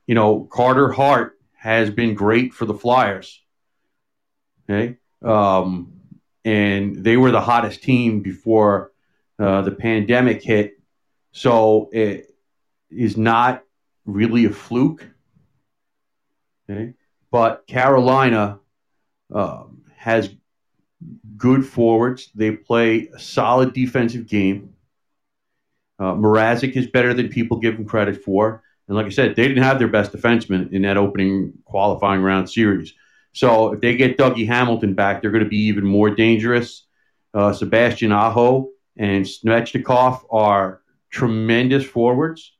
[0.06, 3.42] you know, Carter Hart has been great for the Flyers.
[4.68, 5.92] Okay, um,
[6.44, 8.92] and they were the hottest team before
[9.38, 10.80] uh, the pandemic hit,
[11.32, 12.34] so it
[12.90, 13.62] is not
[14.06, 15.06] really a fluke
[16.70, 16.94] Okay,
[17.30, 18.60] but Carolina
[19.34, 20.30] um, has
[21.36, 22.30] good forwards.
[22.34, 24.74] They play a solid defensive game.
[25.98, 28.62] Uh, Mrazek is better than people give him credit for.
[28.90, 32.50] And like I said, they didn't have their best defenseman in that opening qualifying round
[32.50, 32.92] series.
[33.32, 36.88] So if they get Dougie Hamilton back, they're going to be even more dangerous.
[37.32, 42.52] Uh, Sebastian Aho and Svechnikov are tremendous forwards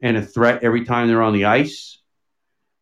[0.00, 2.00] and a threat every time they're on the ice.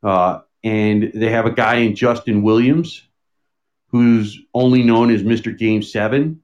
[0.02, 3.06] Uh, and they have a guy in Justin Williams
[3.88, 5.54] who's only known as Mr.
[5.54, 6.40] Game 7.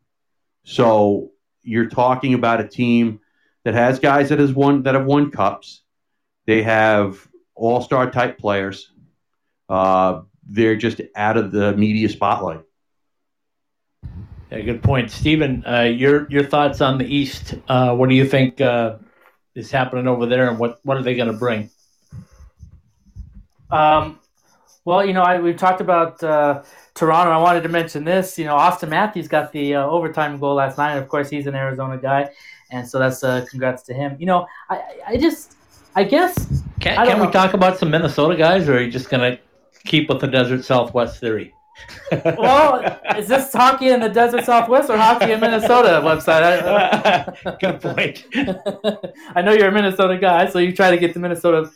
[0.64, 1.30] So
[1.62, 3.20] you're talking about a team
[3.64, 5.80] that has guys that has won that have won cups.
[6.46, 8.92] They have all-star type players.
[9.68, 12.62] Uh, they're just out of the media spotlight.
[14.50, 15.64] Yeah, good point, Stephen.
[15.66, 17.54] Uh, your your thoughts on the East?
[17.66, 18.98] Uh, what do you think uh,
[19.56, 21.68] is happening over there, and what what are they going to bring?
[23.68, 24.20] Um,
[24.84, 26.62] well, you know, I, we've talked about uh,
[26.94, 27.32] Toronto.
[27.32, 28.38] I wanted to mention this.
[28.38, 30.94] You know, Auston Matthews got the uh, overtime goal last night.
[30.94, 32.30] Of course, he's an Arizona guy,
[32.70, 34.14] and so that's uh, congrats to him.
[34.20, 35.55] You know, I, I just,
[35.96, 37.32] I guess, can, I can we know.
[37.32, 39.40] talk about some Minnesota guys, or are you just going to
[39.86, 41.54] keep with the Desert Southwest theory?
[42.38, 47.58] well, is this hockey in the desert Southwest or hockey in Minnesota website?
[47.60, 48.24] Good point.
[49.34, 51.70] I know you're a Minnesota guy, so you try to get the Minnesota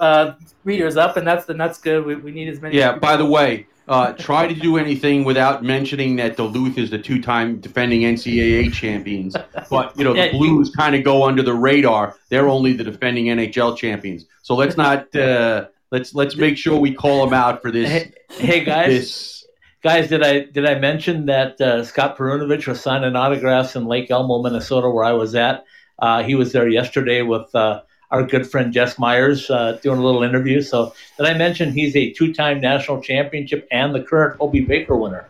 [0.00, 2.04] uh, readers up, and that's and that's good.
[2.04, 2.76] We, we need as many.
[2.76, 2.96] Yeah.
[2.96, 7.60] By the way, uh, try to do anything without mentioning that Duluth is the two-time
[7.60, 9.36] defending NCAA champions.
[9.70, 12.16] But you know the Blues kind of go under the radar.
[12.28, 14.26] They're only the defending NHL champions.
[14.42, 17.88] So let's not uh, let's let's make sure we call them out for this.
[17.88, 19.46] hey, hey, guys, This
[19.82, 24.10] guys, did I did I mention that uh, Scott Perunovich was signing autographs in Lake
[24.10, 25.64] Elmo, Minnesota, where I was at?
[25.98, 30.04] Uh, he was there yesterday with uh, our good friend Jess Myers uh, doing a
[30.04, 30.62] little interview.
[30.62, 35.26] So did I mention he's a two-time national championship and the current Obie Baker winner?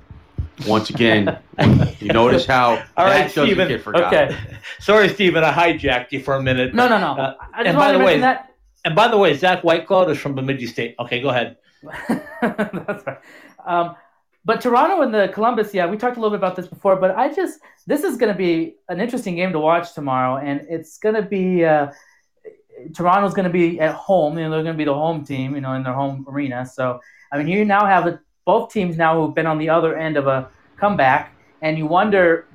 [0.67, 1.39] once again,
[2.01, 3.69] you notice how All right, that doesn't Steven.
[3.69, 4.35] get forgotten.
[4.35, 4.39] Okay.
[4.81, 6.75] Sorry, Stephen, I hijacked you for a minute.
[6.75, 7.13] No, no, no.
[7.23, 8.53] Uh, and by the way- that.
[8.85, 10.95] And by the way, Zach Whitecloud is from Bemidji State.
[11.01, 11.57] Okay, go ahead.
[12.09, 13.19] That's right.
[13.67, 13.97] Um,
[14.45, 17.11] but Toronto and the Columbus, yeah, we talked a little bit about this before, but
[17.11, 17.59] I just
[17.89, 21.23] this is going to be an interesting game to watch tomorrow, and it's going to
[21.23, 21.89] be uh,
[22.95, 25.55] Toronto's going to be at home, you know, they're going to be the home team,
[25.55, 26.67] you know, in their home arena.
[26.67, 27.01] So
[27.33, 30.17] I mean, you now have the, both teams now who've been on the other end
[30.17, 32.47] of a comeback, and you wonder,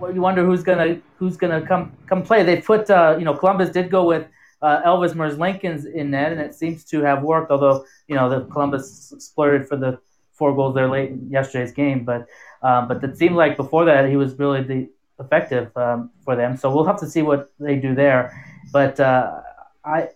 [0.00, 2.42] you wonder who's gonna who's gonna come come play.
[2.42, 4.26] They put, uh, you know, Columbus did go with
[4.62, 7.50] uh, Elvis Merzlikins in net, and it seems to have worked.
[7.50, 9.98] Although you know the Columbus splurted for the
[10.32, 12.26] four goals there late in yesterday's game, but
[12.62, 14.88] um, but it seemed like before that he was really the
[15.20, 16.56] effective um, for them.
[16.56, 18.32] So we'll have to see what they do there.
[18.72, 19.42] But uh,
[19.84, 20.08] I,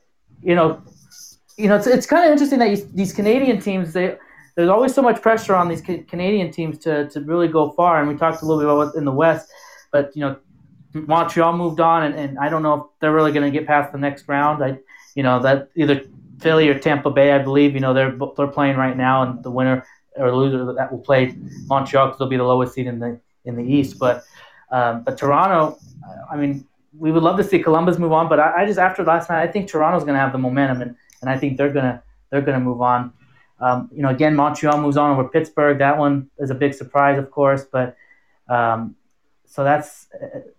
[0.42, 0.82] you know,
[1.56, 4.16] you know, it's, it's kind of interesting that you, these Canadian teams they
[4.58, 8.00] there's always so much pressure on these Canadian teams to, to really go far.
[8.00, 9.48] And we talked a little bit about in the West,
[9.92, 10.36] but you know,
[10.94, 13.92] Montreal moved on, and, and I don't know if they're really going to get past
[13.92, 14.64] the next round.
[14.64, 14.78] I,
[15.14, 16.02] you know, that either
[16.40, 17.74] Philly or Tampa Bay, I believe.
[17.74, 21.36] You know, they're they're playing right now, and the winner or loser that will play
[21.66, 24.00] Montreal because they'll be the lowest seed in the in the East.
[24.00, 24.24] But
[24.72, 25.78] um, but Toronto,
[26.30, 26.66] I mean,
[26.98, 29.42] we would love to see Columbus move on, but I, I just after last night,
[29.42, 32.42] I think Toronto's going to have the momentum, and, and I think they're gonna they're
[32.42, 33.12] gonna move on.
[33.60, 35.78] Um, you know, again, Montreal moves on over Pittsburgh.
[35.78, 37.96] That one is a big surprise, of course, but
[38.48, 38.96] um,
[39.46, 40.06] so that's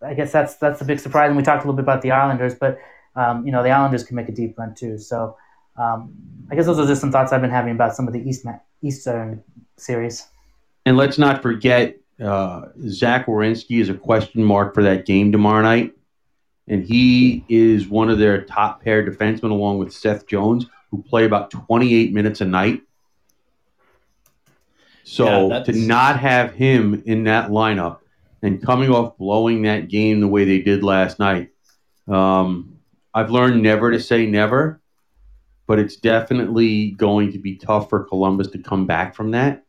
[0.02, 1.28] I guess that's that's a big surprise.
[1.28, 2.80] And we talked a little bit about the Islanders, but
[3.16, 4.98] um, you know, the Islanders can make a deep run too.
[4.98, 5.38] So
[5.78, 6.14] um,
[6.52, 8.46] I guess those are just some thoughts I've been having about some of the East
[8.82, 9.44] Eastern
[9.78, 10.28] series.
[10.86, 15.62] And let's not forget uh, Zach Werenski is a question mark for that game tomorrow
[15.62, 15.94] night.
[16.70, 21.26] And he is one of their top pair defensemen, along with Seth Jones, who play
[21.26, 22.82] about 28 minutes a night.
[25.04, 28.00] So yeah, to not have him in that lineup
[28.44, 31.50] and coming off blowing that game the way they did last night,
[32.08, 32.78] um,
[33.14, 34.80] I've learned never to say never,
[35.66, 39.64] but it's definitely going to be tough for Columbus to come back from that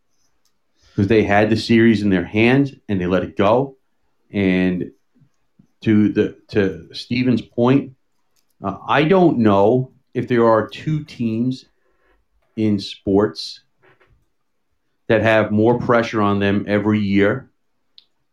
[0.90, 3.76] because they had the series in their hands and they let it go.
[4.30, 4.92] And
[5.82, 7.94] to the to Steven's point,
[8.62, 11.64] uh, I don't know if there are two teams
[12.56, 13.60] in sports
[15.08, 17.50] that have more pressure on them every year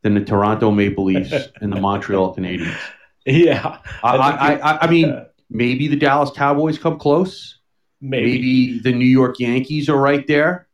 [0.01, 2.77] than the Toronto Maple Leafs and the Montreal Canadiens.
[3.25, 7.59] Yeah, I, I, I, I mean, maybe the Dallas Cowboys come close.
[7.99, 8.33] Maybe.
[8.33, 10.67] maybe the New York Yankees are right there,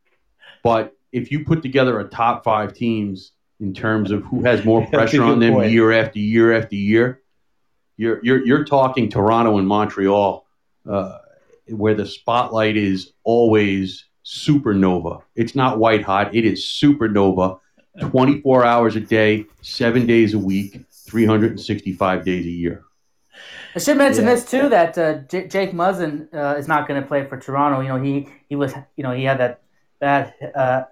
[0.62, 4.86] but if you put together a top five teams in terms of who has more
[4.92, 5.72] pressure on them point.
[5.72, 7.20] year after year after year,
[7.96, 10.46] you're you're you're talking Toronto and Montreal,
[10.88, 11.18] uh,
[11.68, 15.22] where the spotlight is always supernova.
[15.34, 17.60] It's not white hot; it is supernova.
[18.00, 22.82] 24 hours a day, seven days a week, 365 days a year.
[23.76, 24.34] I should mention yeah.
[24.34, 27.80] this too that uh, J- Jake Muzzin uh, is not going to play for Toronto.
[27.80, 29.62] You know, he he was you know he had that
[30.00, 30.82] bad uh,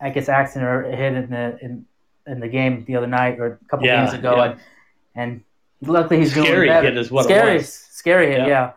[0.00, 1.86] I guess accident or hit in the in,
[2.28, 4.44] in the game the other night or a couple yeah, games ago, yeah.
[4.44, 4.60] and
[5.14, 5.44] and
[5.90, 6.88] luckily he's scary doing better.
[6.88, 7.72] hit is what scary, it was.
[7.72, 8.46] Scary hit, yeah.
[8.46, 8.72] yeah.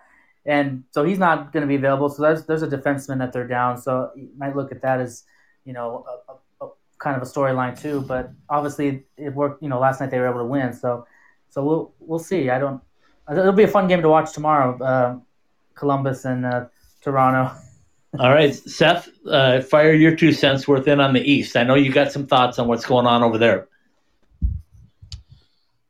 [0.45, 2.09] And so he's not going to be available.
[2.09, 3.77] So there's there's a defenseman that they're down.
[3.77, 5.23] So you might look at that as
[5.65, 8.01] you know a, a, a kind of a storyline too.
[8.01, 9.61] But obviously it worked.
[9.61, 10.73] You know, last night they were able to win.
[10.73, 11.05] So
[11.49, 12.49] so we'll we'll see.
[12.49, 12.81] I don't.
[13.29, 14.81] It'll be a fun game to watch tomorrow.
[14.81, 15.19] Uh,
[15.75, 16.65] Columbus and uh,
[17.01, 17.51] Toronto.
[18.19, 21.55] All right, Seth, uh, fire your two cents worth in on the East.
[21.55, 23.69] I know you got some thoughts on what's going on over there.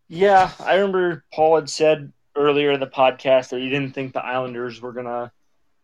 [0.08, 4.24] Yeah, I remember Paul had said earlier in the podcast that he didn't think the
[4.24, 5.32] Islanders were going to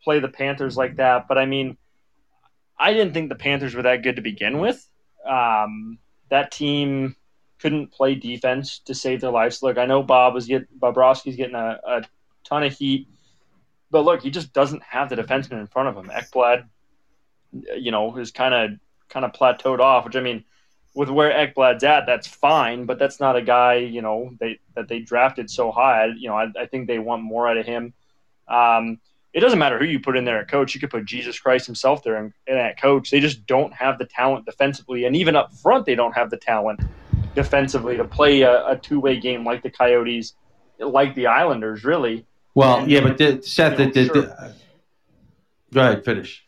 [0.03, 1.27] play the Panthers like that.
[1.27, 1.75] But I mean,
[2.77, 4.87] I didn't think the Panthers were that good to begin with.
[5.27, 5.97] Um,
[6.29, 7.15] that team
[7.59, 9.63] couldn't play defense to save their lives.
[9.63, 12.01] Look, I know Bob was getting Bobrovsky's getting a, a
[12.43, 13.07] ton of heat
[13.89, 16.11] but look, he just doesn't have the defenseman in front of him.
[16.11, 16.65] Ekblad,
[17.77, 18.79] you know, is kind of
[19.09, 20.05] kind of plateaued off.
[20.05, 20.43] Which I mean,
[20.93, 24.87] with where Ekblad's at, that's fine, but that's not a guy you know they that
[24.87, 26.05] they drafted so high.
[26.05, 27.93] You know, I, I think they want more out of him.
[28.47, 28.99] Um,
[29.33, 30.73] it doesn't matter who you put in there at coach.
[30.73, 33.11] You could put Jesus Christ himself there and, and at coach.
[33.11, 36.37] They just don't have the talent defensively, and even up front, they don't have the
[36.37, 36.81] talent
[37.35, 40.33] defensively to play a, a two way game like the Coyotes,
[40.79, 42.25] like the Islanders, really.
[42.57, 44.53] Well, yeah, but the, Seth, you know, the, the, sure.
[45.71, 46.43] go ahead, finish.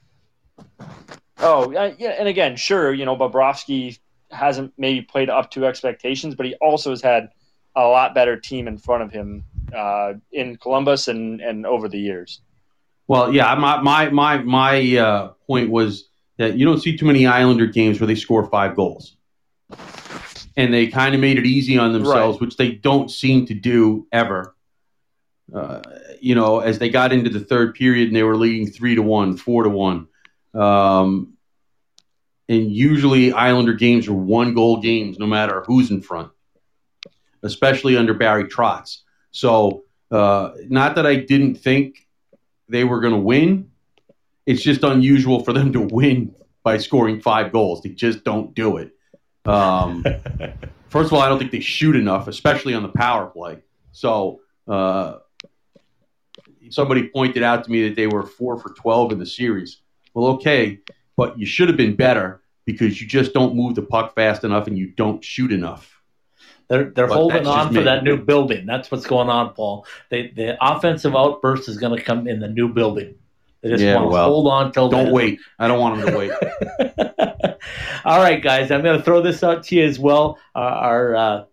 [1.38, 4.00] Oh, yeah, and again, sure, you know, Bobrovsky
[4.32, 7.30] hasn't maybe played up to expectations, but he also has had
[7.76, 12.00] a lot better team in front of him uh, in Columbus and, and over the
[12.00, 12.42] years.
[13.08, 17.28] Well, yeah, my my my my uh, point was that you don't see too many
[17.28, 19.16] Islander games where they score five goals,
[20.58, 22.42] and they kind of made it easy on themselves, right.
[22.42, 24.56] which they don't seem to do ever.
[25.54, 25.82] Uh,
[26.22, 29.02] you know, as they got into the third period and they were leading three to
[29.02, 30.08] one, four to one.
[30.54, 31.34] Um,
[32.48, 36.32] and usually Islander games are one goal games, no matter who's in front,
[37.44, 39.00] especially under Barry Trotz.
[39.32, 42.08] So, uh, not that I didn't think
[42.68, 43.70] they were going to win.
[44.48, 46.34] It's just unusual for them to win
[46.64, 47.82] by scoring five goals.
[47.82, 48.92] They just don't do it.
[49.46, 50.04] Um,
[50.90, 53.60] first of all, I don't think they shoot enough, especially on the power play.
[53.92, 55.18] So, uh,
[56.70, 59.82] somebody pointed out to me that they were four for 12 in the series.
[60.14, 60.80] Well, okay,
[61.16, 64.68] but you should have been better because you just don't move the puck fast enough
[64.68, 65.96] and you don't shoot enough.
[66.68, 67.84] They're they're But holding on for me.
[67.86, 68.66] that new building.
[68.68, 69.88] That's what's going on, Paul.
[70.10, 73.16] They, the offensive outburst is going to come in the new building.
[73.62, 75.14] They just Yeah, want to well, hold on till Don't then.
[75.14, 75.40] wait.
[75.58, 76.32] I don't want them to wait.
[78.06, 80.38] All right, guys, I'm going to throw this out to you as well.
[80.56, 81.44] Uh, our uh,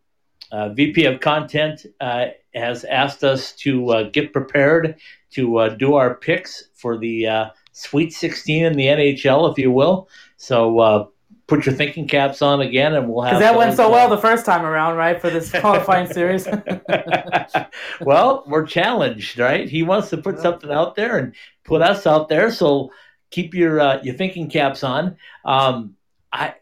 [0.53, 4.97] uh, VP of content uh, has asked us to uh, get prepared
[5.31, 9.71] to uh, do our picks for the uh, Sweet 16 in the NHL, if you
[9.71, 10.09] will.
[10.39, 11.07] So uh,
[11.47, 14.19] put your thinking caps on again, and we'll have Because that went so well the
[14.19, 16.49] first time around, right, for this qualifying series.
[18.01, 19.69] well, we're challenged, right?
[19.69, 21.35] He wants to put something out there and
[21.65, 22.51] put us out there.
[22.51, 22.91] So
[23.31, 25.17] keep your uh, your thinking caps on.
[25.45, 25.97] Um,
[26.33, 26.55] I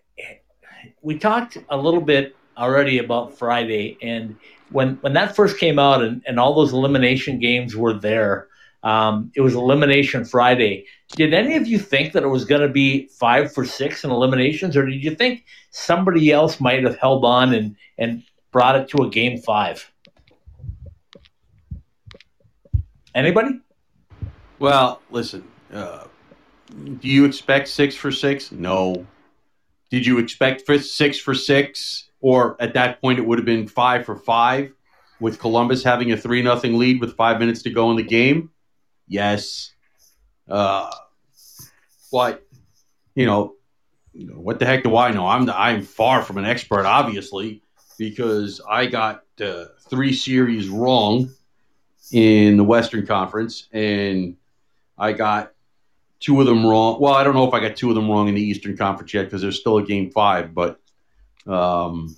[1.00, 4.36] we talked a little bit already about Friday, and
[4.70, 8.48] when when that first came out, and, and all those elimination games were there.
[8.82, 10.84] Um, it was Elimination Friday.
[11.16, 14.10] Did any of you think that it was going to be five for six in
[14.10, 18.88] eliminations, or did you think somebody else might have held on and, and brought it
[18.90, 19.90] to a game five?
[23.14, 23.60] Anybody?
[24.58, 25.44] Well, listen.
[25.72, 26.04] Uh,
[27.00, 28.52] do you expect six for six?
[28.52, 29.06] No.
[29.90, 33.68] Did you expect for six for six, or at that point it would have been
[33.68, 34.72] five for five,
[35.20, 38.48] with Columbus having a three nothing lead with five minutes to go in the game?
[39.06, 39.74] Yes.
[40.48, 40.90] Uh,
[42.10, 42.42] but
[43.14, 43.56] you know,
[44.14, 45.26] what the heck do I know?
[45.26, 47.62] I'm I'm far from an expert, obviously,
[47.98, 51.28] because I got uh, three series wrong
[52.10, 54.38] in the Western Conference, and
[54.96, 55.52] I got
[56.20, 56.98] two of them wrong.
[57.02, 59.12] Well, I don't know if I got two of them wrong in the Eastern Conference
[59.12, 60.80] yet because there's still a game five, but
[61.46, 62.16] um,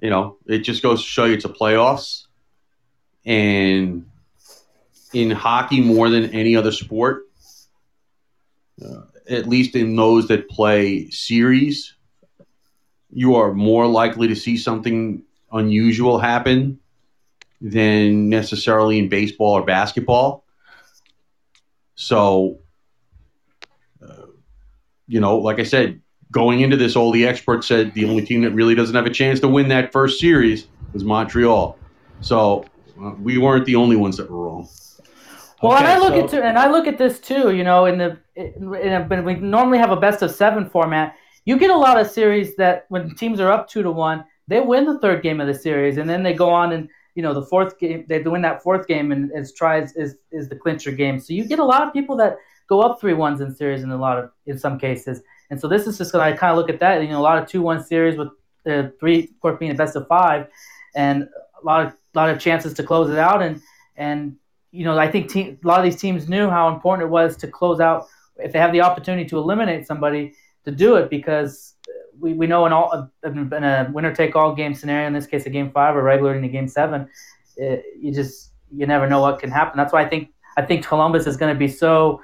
[0.00, 2.26] you know, it just goes to show you it's a playoffs,
[3.24, 4.06] and
[5.12, 7.24] in hockey more than any other sport,
[8.84, 11.94] uh, at least in those that play series,
[13.10, 16.78] you are more likely to see something unusual happen
[17.60, 20.44] than necessarily in baseball or basketball.
[21.94, 22.58] So,
[24.02, 24.26] uh,
[25.08, 28.42] you know, like I said, going into this, all the experts said the only team
[28.42, 31.78] that really doesn't have a chance to win that first series was Montreal.
[32.20, 32.64] So
[33.00, 34.68] uh, we weren't the only ones that were wrong.
[35.62, 37.54] Well, and I look so- at and I look at this too.
[37.54, 41.70] You know, in the in we normally have a best of seven format, you get
[41.70, 44.98] a lot of series that when teams are up two to one, they win the
[44.98, 47.78] third game of the series, and then they go on and you know the fourth
[47.78, 51.18] game they win that fourth game and is tries is is the clincher game.
[51.18, 52.36] So you get a lot of people that
[52.68, 55.68] go up three ones in series in a lot of in some cases, and so
[55.68, 57.02] this is just going to kind of look at that.
[57.02, 58.28] You know, a lot of two one series with
[58.66, 60.48] uh, three of course being a best of five,
[60.94, 61.22] and
[61.62, 63.60] a lot of lot of chances to close it out and
[63.96, 64.36] and
[64.76, 67.36] you know, I think te- a lot of these teams knew how important it was
[67.38, 70.34] to close out if they have the opportunity to eliminate somebody
[70.66, 71.74] to do it because
[72.18, 75.46] we, we know in all in a winner take all game scenario in this case
[75.46, 77.08] a game five or regular in a game seven
[77.56, 80.86] it, you just you never know what can happen that's why I think I think
[80.86, 82.20] Columbus is going to be so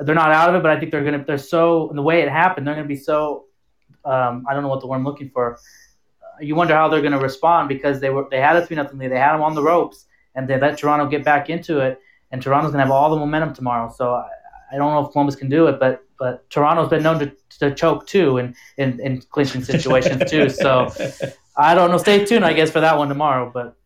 [0.00, 2.02] they're not out of it but I think they're going to they're so in the
[2.02, 3.44] way it happened they're going to be so
[4.04, 5.58] um, I don't know what the word I'm looking for
[6.40, 8.98] you wonder how they're going to respond because they were they had a three nothing
[8.98, 12.00] lead they had them on the ropes and they let Toronto get back into it.
[12.30, 13.92] And Toronto's going to have all the momentum tomorrow.
[13.96, 14.28] So I,
[14.72, 17.74] I don't know if Columbus can do it, but but Toronto's been known to, to
[17.74, 20.48] choke too in, in, in clinching situations too.
[20.48, 20.88] So
[21.56, 21.98] I don't know.
[21.98, 23.50] Stay tuned, I guess, for that one tomorrow.
[23.52, 23.76] But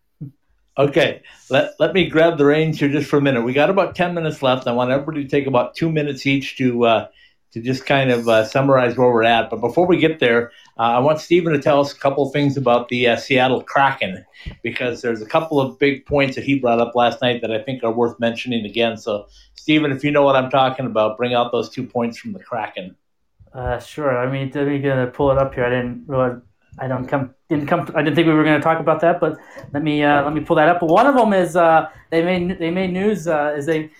[0.78, 3.42] Okay, let, let me grab the reins here just for a minute.
[3.42, 4.68] We got about 10 minutes left.
[4.68, 7.08] I want everybody to take about two minutes each to uh,
[7.50, 9.50] to just kind of uh, summarize where we're at.
[9.50, 12.32] But before we get there, uh, I want Stephen to tell us a couple of
[12.32, 14.24] things about the uh, Seattle Kraken
[14.62, 17.62] because there's a couple of big points that he brought up last night that I
[17.62, 18.98] think are worth mentioning again.
[18.98, 22.34] So, Stephen, if you know what I'm talking about, bring out those two points from
[22.34, 22.94] the Kraken.
[23.52, 24.16] uh, sure.
[24.16, 25.64] I mean, let me gonna pull it up here.
[25.64, 26.40] I didn't really.
[26.80, 27.90] I don't come didn't come.
[27.94, 29.38] I didn't think we were going to talk about that, but
[29.72, 30.82] let me uh, let me pull that up.
[30.82, 33.90] One of them is uh, they made they made news uh, is they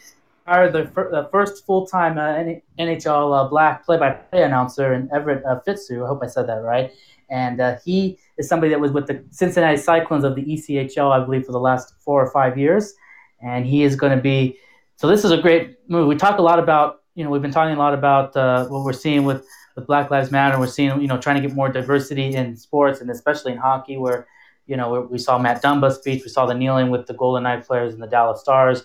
[0.46, 4.92] hired the, fir- the first full time uh, NHL uh, black play by play announcer
[4.92, 6.04] in Everett uh, Fitzhugh.
[6.04, 6.92] I hope I said that right.
[7.30, 11.44] And he is somebody that was with the Cincinnati Cyclones of the ECHL, I believe,
[11.44, 12.94] for the last four or five years.
[13.42, 14.58] And he is going to be.
[14.96, 16.08] So this is a great move.
[16.08, 18.34] We talk a lot about you know we've been talking a lot about
[18.70, 19.46] what we're seeing with
[19.78, 20.58] with Black Lives Matter.
[20.58, 23.96] We're seeing, you know, trying to get more diversity in sports and especially in hockey,
[23.96, 24.26] where,
[24.66, 27.44] you know, we- we saw Matt Dumba's speech, we saw the kneeling with the Golden
[27.44, 28.84] Knight players and the Dallas Stars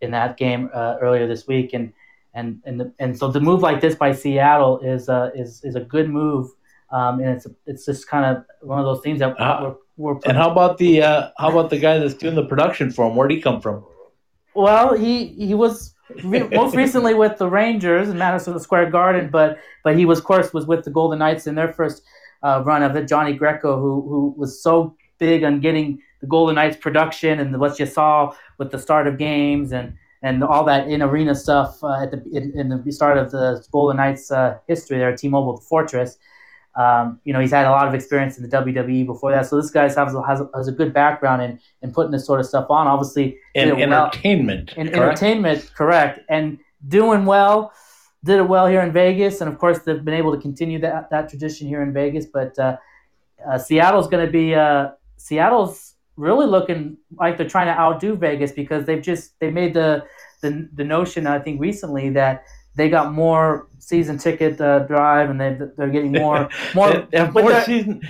[0.00, 1.92] in that game uh, earlier this week, and
[2.32, 5.74] and and the, and so the move like this by Seattle is uh, is is
[5.76, 6.48] a good move,
[6.90, 10.20] um, and it's it's just kind of one of those things that Uh, we're, we're
[10.24, 13.14] And how about the uh, how about the guy that's doing the production for him?
[13.16, 13.84] Where'd he come from?
[14.54, 19.58] Well, he he was re- most recently with the Rangers in Madison Square Garden, but
[19.84, 22.02] but he was, of course, was with the Golden Knights in their first
[22.42, 23.08] uh, run of it.
[23.08, 27.78] Johnny Greco, who who was so big on getting the Golden Knights production and what
[27.78, 32.02] you saw with the start of games and and all that in arena stuff uh,
[32.02, 36.18] at the in, in, the start of the Golden Knights uh, history there, T-Mobile Fortress.
[36.76, 39.56] Um, you know, he's had a lot of experience in the WWE before that, so
[39.56, 42.66] this guy has, has, has a good background in, in putting this sort of stuff
[42.70, 42.86] on.
[42.86, 46.58] Obviously, in entertainment, well, in entertainment, correct, and
[46.88, 47.72] doing well.
[48.22, 51.10] Did it well here in Vegas, and of course, they've been able to continue that
[51.10, 52.26] that tradition here in Vegas.
[52.26, 52.76] But uh,
[53.48, 58.52] uh, Seattle's going to be uh, Seattle's really looking like they're trying to outdo Vegas
[58.52, 60.04] because they've just they made the
[60.42, 62.44] the, the notion I think recently that
[62.76, 67.34] they got more season ticket uh, drive and they they're getting more more they have
[67.34, 68.00] more season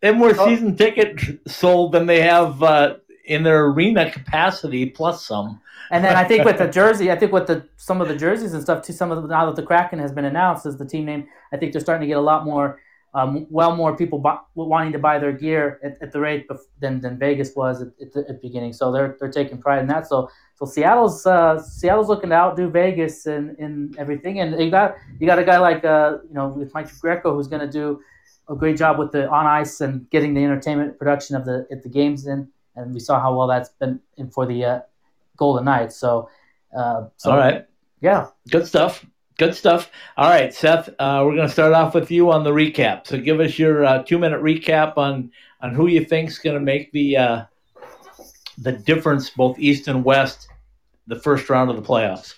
[0.00, 4.86] they have more oh, season ticket sold than they have uh, in their arena capacity
[4.86, 5.60] plus some.
[5.90, 8.52] And then I think with the jersey, I think with the some of the jerseys
[8.52, 8.92] and stuff too.
[8.92, 11.56] Some of the, now that the Kraken has been announced as the team name, I
[11.56, 12.80] think they're starting to get a lot more
[13.18, 16.46] um, well more people buy, wanting to buy their gear at, at the rate
[16.78, 18.72] than, than Vegas was at, at, the, at, the, beginning.
[18.72, 20.06] So they're they're taking pride in that.
[20.06, 24.40] So so Seattle's uh, Seattle's looking to outdo Vegas in, in everything.
[24.40, 27.48] And you got you got a guy like uh, you know with Mike Greco who's
[27.48, 28.00] going to do
[28.48, 31.82] a great job with the on ice and getting the entertainment production of the at
[31.82, 32.48] the games in.
[32.76, 34.80] And we saw how well that's been in for the uh,
[35.36, 35.96] Golden Knights.
[35.96, 36.30] So,
[36.76, 37.66] uh, so all right,
[38.00, 39.04] yeah, good stuff.
[39.38, 39.90] Good stuff.
[40.16, 43.06] All right, Seth, uh, we're going to start off with you on the recap.
[43.06, 45.30] So give us your uh, two minute recap on
[45.60, 47.44] on who you think's going to make the uh,
[48.58, 50.48] the difference, both East and West,
[51.06, 52.34] the first round of the playoffs.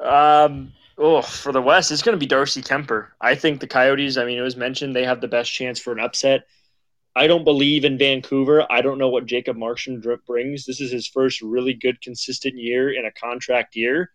[0.00, 0.72] Um.
[0.96, 3.08] Oh, for the West, it's going to be Darcy Kuemper.
[3.20, 4.16] I think the Coyotes.
[4.16, 6.46] I mean, it was mentioned they have the best chance for an upset.
[7.16, 8.66] I don't believe in Vancouver.
[8.70, 10.64] I don't know what Jacob Markstrom brings.
[10.64, 14.10] This is his first really good, consistent year in a contract year.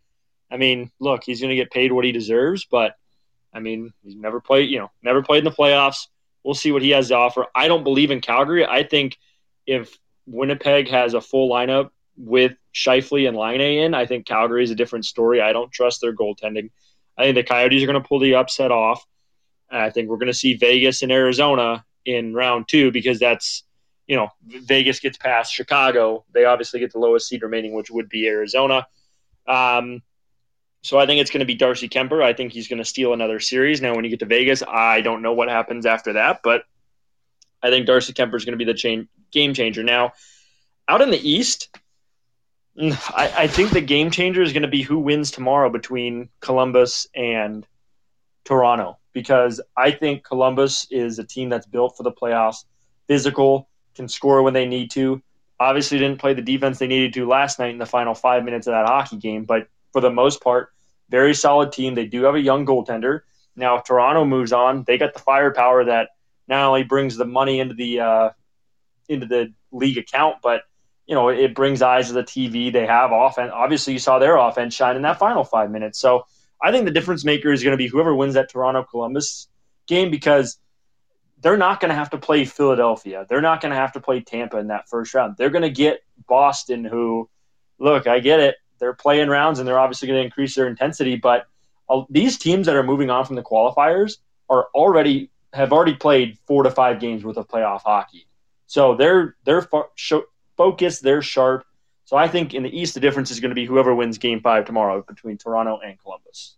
[0.52, 2.95] I mean, look, he's going to get paid what he deserves, but
[3.54, 6.08] I mean, he's never played, you know, never played in the playoffs.
[6.43, 7.47] We'll see what he has to offer.
[7.54, 8.66] I don't believe in Calgary.
[8.66, 9.18] I think
[9.68, 14.72] if Winnipeg has a full lineup with Scheifele and Laine in, I think Calgary is
[14.72, 15.41] a different story.
[15.41, 16.70] I don't trust their goaltending.
[17.18, 19.06] I think the Coyotes are going to pull the upset off.
[19.70, 23.64] I think we're going to see Vegas and Arizona in round two because that's,
[24.08, 26.26] you know, Vegas gets past Chicago.
[26.34, 28.88] They obviously get the lowest seed remaining, which would be Arizona.
[29.47, 30.02] Um,
[30.82, 32.24] so I think it's going to be Darcy Kuemper.
[32.24, 33.82] I think he's going to steal another series.
[33.82, 36.64] Now, when you get to Vegas, I don't know what happens after that, but
[37.62, 39.84] I think Darcy Kuemper is going to be the chain, game changer.
[39.84, 40.14] Now,
[40.88, 41.70] out in the East,
[42.80, 46.30] mm, I, I think the game changer is going to be who wins tomorrow between
[46.40, 47.68] Columbus and
[48.46, 52.64] Toronto because I think Columbus is a team that's built for the playoffs,
[53.08, 55.22] physical, can score when they need to.
[55.60, 58.68] Obviously, didn't play the defense they needed to last night in the final five minutes
[58.68, 60.70] of that hockey game, but for the most part,
[61.10, 61.96] very solid team.
[61.96, 63.22] They do have a young goaltender.
[63.56, 66.10] Now, if Toronto moves on, they got the firepower that
[66.48, 68.30] not only brings the money into the uh,
[69.08, 70.64] into the league account, but
[71.06, 72.72] you know it brings eyes to the TV.
[72.72, 73.52] They have offense.
[73.54, 76.00] Obviously, you saw their offense shine in that final five minutes.
[76.00, 76.26] So
[76.62, 79.48] I think the difference maker is going to be whoever wins that Toronto Columbus
[79.88, 80.58] game because
[81.42, 83.26] they're not going to have to play Philadelphia.
[83.30, 85.36] They're not going to have to play Tampa in that first round.
[85.38, 87.30] They're going to get Boston, who,
[87.80, 91.16] look, I get it they're playing rounds and they're obviously going to increase their intensity.
[91.16, 91.48] But
[91.90, 94.18] uh, these teams that are moving on from the qualifiers
[94.50, 98.28] are already have already played four to five games worth of playoff hockey.
[98.68, 99.90] So they're they're fo-
[100.58, 101.66] focused, they're sharp.
[102.06, 104.42] So I think in the East, the difference is going to be whoever wins Game
[104.42, 106.56] Five tomorrow between Toronto and Columbus.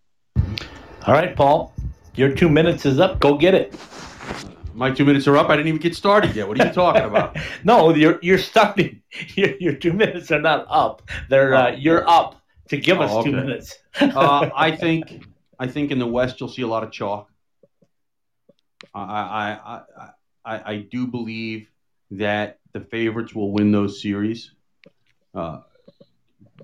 [1.08, 1.74] All right, Paul,
[2.16, 3.20] your two minutes is up.
[3.20, 3.74] Go get it.
[4.74, 5.50] My two minutes are up.
[5.50, 6.48] I didn't even get started yet.
[6.48, 7.38] What are you talking about?
[7.64, 9.02] no, you're you're starting.
[9.36, 11.02] Your, your two minutes are not up.
[11.30, 11.76] They're uh, oh.
[11.76, 13.32] you're up to give oh, us okay.
[13.32, 13.78] two minutes.
[14.00, 15.26] uh, I think
[15.60, 17.30] I think in the West you'll see a lot of chalk.
[18.96, 20.10] I I I
[20.46, 21.68] I, I do believe
[22.12, 24.52] that the favorites will win those series.
[25.36, 25.60] Uh,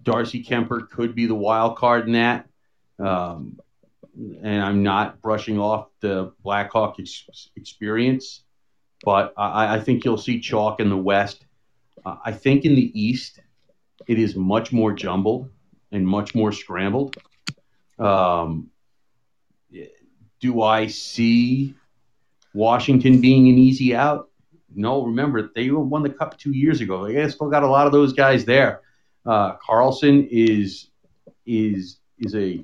[0.04, 2.48] Darcy Kuemper could be the wild card in that.
[2.98, 3.60] Um,
[4.18, 8.44] and I'm not brushing off the Blackhawk ex- experience,
[9.04, 11.46] but I, I, think you'll see chalk in the West.
[12.06, 13.40] Uh, I think in the East,
[14.08, 15.50] it is much more jumbled
[15.92, 17.18] and much more scrambled.
[18.00, 18.70] Um,
[20.40, 21.76] do I see
[22.54, 24.30] Washington being an easy out?
[24.74, 27.12] No, remember they won the cup two years ago.
[27.12, 28.82] They still got a lot of those guys there.
[29.26, 30.90] Uh, Carlson is
[31.46, 32.64] is is a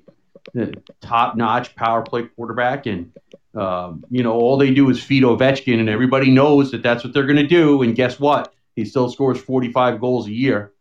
[1.02, 2.86] top notch power play quarterback.
[2.86, 3.12] And,
[3.56, 7.14] um, you know, all they do is feed Ovechkin, and everybody knows that that's what
[7.14, 7.82] they're going to do.
[7.82, 8.54] And guess what?
[8.76, 10.74] He still scores 45 goals a year.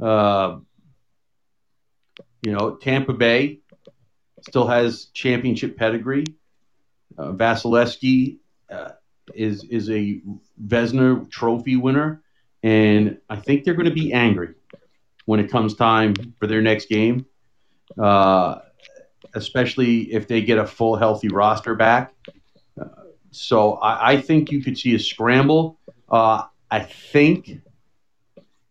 [0.00, 0.58] Uh,
[2.42, 3.60] you know, Tampa Bay
[4.42, 6.24] still has championship pedigree.
[7.16, 8.38] Uh, Vasilevskiy
[8.70, 8.90] uh,
[9.34, 10.20] is is a
[10.62, 12.22] Vezina Trophy winner,
[12.62, 14.54] and I think they're going to be angry
[15.24, 17.24] when it comes time for their next game,
[17.98, 18.56] uh,
[19.34, 22.12] especially if they get a full healthy roster back.
[22.80, 22.86] Uh,
[23.30, 25.78] so I, I, think you could see a scramble.
[26.08, 27.60] Uh, I think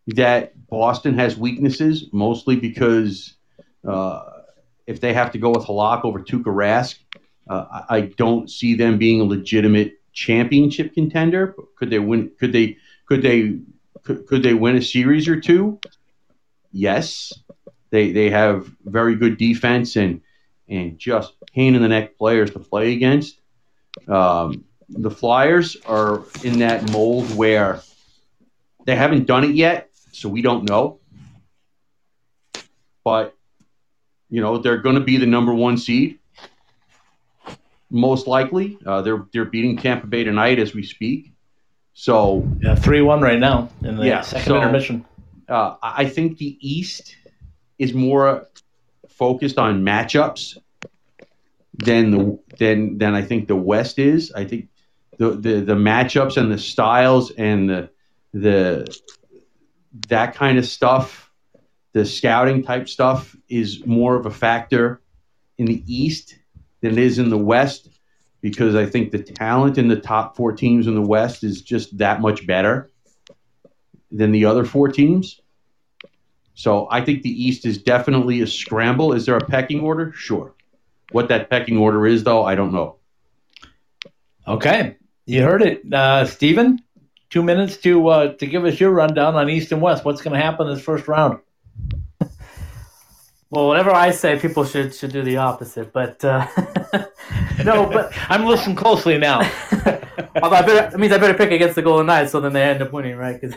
[0.08, 3.34] that Boston has weaknesses, mostly because
[3.86, 4.22] uh,
[4.86, 6.98] if they have to go with Halak over Tuukka Rask,
[7.48, 11.54] uh, I don't see them being a legitimate championship contender.
[11.76, 12.30] Could they win?
[12.38, 12.78] Could they?
[13.06, 13.58] Could they?
[14.02, 15.78] Could, could they win a series or two?
[16.72, 17.32] Yes,
[17.90, 20.20] they they have very good defense and
[20.76, 23.38] and just pain in the neck players to play against.
[24.08, 27.80] Um, the Flyers are in that mold where
[28.84, 31.00] they haven't done it yet, so we don't know.
[33.02, 33.36] But
[34.30, 36.18] you know they're going to be the number one seed
[37.90, 38.78] most likely.
[38.84, 41.32] Uh, they're they're beating Tampa Bay tonight as we speak.
[41.94, 45.04] So yeah, three one right now in the yeah, second so, intermission.
[45.48, 47.16] Uh, I think the East
[47.78, 48.48] is more
[49.08, 50.58] focused on matchups
[51.74, 54.32] than the than than I think the West is.
[54.32, 54.68] I think
[55.18, 57.90] the the, the matchups and the styles and the
[58.32, 58.98] the
[60.08, 61.30] that kind of stuff,
[61.92, 65.00] the scouting type stuff is more of a factor
[65.58, 66.36] in the East
[66.80, 67.88] than it is in the West
[68.40, 71.96] because I think the talent in the top four teams in the West is just
[71.98, 72.90] that much better
[74.10, 75.40] than the other four teams.
[76.54, 79.12] So I think the East is definitely a scramble.
[79.12, 80.12] Is there a pecking order?
[80.12, 80.53] Sure.
[81.14, 82.96] What that pecking order is, though, I don't know.
[84.48, 84.96] Okay,
[85.26, 86.80] you heard it, uh, Stephen.
[87.30, 90.04] Two minutes to uh, to give us your rundown on East and West.
[90.04, 91.38] What's going to happen this first round?
[93.48, 95.92] Well, whatever I say, people should should do the opposite.
[95.92, 96.48] But uh,
[97.64, 99.38] no, but I'm listening closely now.
[100.42, 102.62] Although I better, that means I better pick against the Golden Knights, so then they
[102.64, 103.40] end up winning, right?
[103.40, 103.54] Cause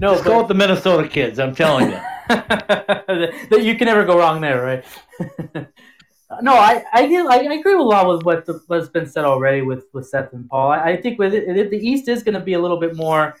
[0.00, 1.38] no, Just but, go with the Minnesota kids.
[1.38, 4.84] I'm telling you that you can never go wrong there, right?
[6.40, 9.62] No, I I, I agree with a lot with what the, what's been said already
[9.62, 10.72] with, with Seth and Paul.
[10.72, 13.36] I, I think with it, the East is going to be a little bit more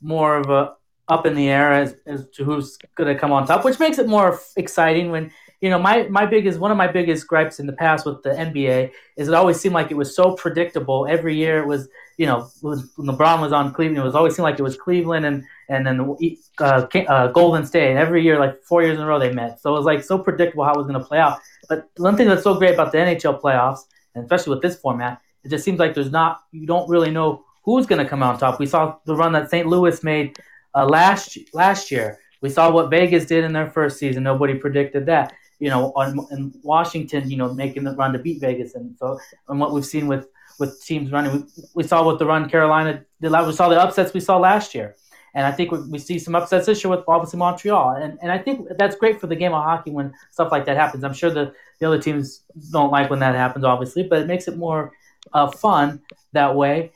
[0.00, 0.74] more of a
[1.08, 3.98] up in the air as, as to who's going to come on top, which makes
[3.98, 5.30] it more exciting when
[5.60, 8.30] you know my my biggest one of my biggest gripes in the past with the
[8.30, 11.58] NBA is it always seemed like it was so predictable every year.
[11.58, 14.62] It was you know when LeBron was on Cleveland, it was always seemed like it
[14.62, 17.96] was Cleveland and and then the, uh, uh, Golden State.
[17.96, 19.60] Every year, like four years in a row, they met.
[19.60, 21.38] So it was like so predictable how it was going to play out.
[21.68, 23.80] But one thing that's so great about the NHL playoffs,
[24.14, 27.44] and especially with this format, it just seems like there's not you don't really know
[27.64, 28.60] who's going to come out on top.
[28.60, 29.66] We saw the run that St.
[29.66, 30.38] Louis made
[30.74, 32.18] uh, last last year.
[32.40, 34.22] We saw what Vegas did in their first season.
[34.22, 35.32] Nobody predicted that.
[35.60, 39.18] You know, on, in Washington, you know, making the run to beat Vegas, and so
[39.48, 43.04] and what we've seen with with teams running, we, we saw what the run Carolina
[43.20, 43.32] did.
[43.32, 44.96] We saw the upsets we saw last year,
[45.34, 48.30] and I think we, we see some upsets this year with obviously Montreal, and and
[48.30, 51.04] I think that's great for the game of hockey when stuff like that happens.
[51.04, 54.48] I'm sure the the other teams don't like when that happens, obviously, but it makes
[54.48, 54.92] it more
[55.32, 56.00] uh, fun
[56.32, 56.92] that way.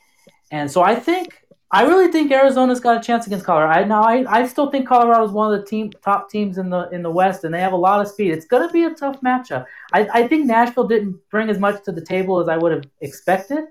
[0.51, 3.81] And so I think I really think Arizona's got a chance against Colorado.
[3.81, 6.71] I now I, I still think Colorado is one of the team top teams in
[6.71, 8.33] the in the West, and they have a lot of speed.
[8.33, 9.67] It's going to be a tough matchup.
[9.93, 12.85] I, I think Nashville didn't bring as much to the table as I would have
[13.01, 13.65] expected,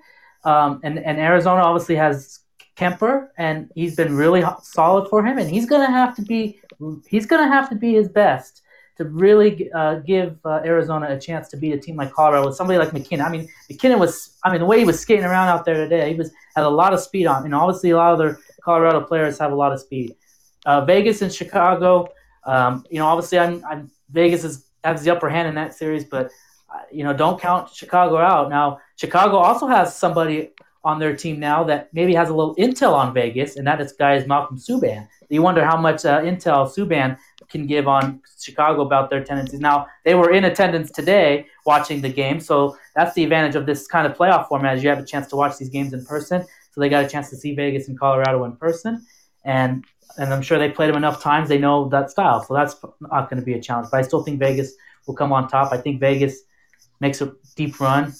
[0.44, 2.42] um, and and Arizona obviously has
[2.78, 6.60] Kuemper, and he's been really solid for him, and he's to have to be
[7.08, 8.62] he's to have to be his best
[8.98, 12.56] to really uh, give uh, Arizona a chance to beat a team like Colorado with
[12.56, 13.26] somebody like MacKinnon.
[13.26, 16.10] I mean, MacKinnon was, I mean, the way he was skating around out there today,
[16.10, 19.02] he was had a lot of speed on, and obviously a lot of their Colorado
[19.02, 20.16] players have a lot of speed.
[20.66, 22.10] Uh, Vegas and Chicago,
[22.46, 26.04] um, you know, obviously I'm, I'm Vegas is, has the upper hand in that series,
[26.04, 26.32] but
[26.74, 28.50] uh, you know, don't count Chicago out.
[28.50, 30.52] Now, Chicago also has somebody
[30.84, 33.94] on their team now that maybe has a little intel on Vegas, and that is
[33.94, 35.08] guy is Malcolm Subban.
[35.30, 37.18] You wonder how much uh, intel Subban
[37.50, 39.60] can give on Chicago about their tendencies.
[39.60, 43.88] Now, they were in attendance today watching the game, so that's the advantage of this
[43.88, 46.46] kind of playoff format is you have a chance to watch these games in person.
[46.72, 49.06] So they got a chance to see Vegas and Colorado in person,
[49.44, 49.84] and
[50.18, 52.44] and I'm sure they played them enough times they know that style.
[52.44, 53.90] So that's not going to be a challenge.
[53.92, 54.74] But I still think Vegas
[55.06, 55.72] will come on top.
[55.72, 56.40] I think Vegas
[57.00, 58.14] makes a deep run.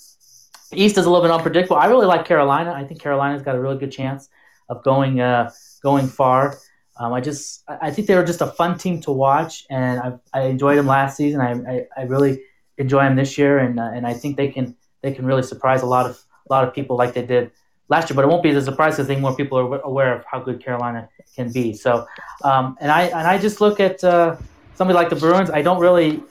[0.74, 1.78] East is a little bit unpredictable.
[1.78, 2.74] I really like Carolina.
[2.74, 4.30] I think Carolina's got a really good chance
[4.70, 5.52] of going uh,
[5.82, 6.58] going far.
[7.00, 10.40] Um, I just I think they were just a fun team to watch, and I,
[10.40, 11.42] I enjoyed them last season.
[11.42, 12.42] I, I, I really
[12.78, 15.84] enjoy them this year, and uh, and I think they can they can really surprise
[15.84, 17.52] a lot of a lot of people like they did
[17.90, 18.16] last year.
[18.16, 20.26] But it won't be as a surprise because I think more people are aware of
[20.26, 21.74] how good Carolina can be.
[21.74, 22.06] So,
[22.44, 24.36] um, and I and I just look at uh,
[24.76, 25.50] somebody like the Bruins.
[25.50, 26.24] I don't really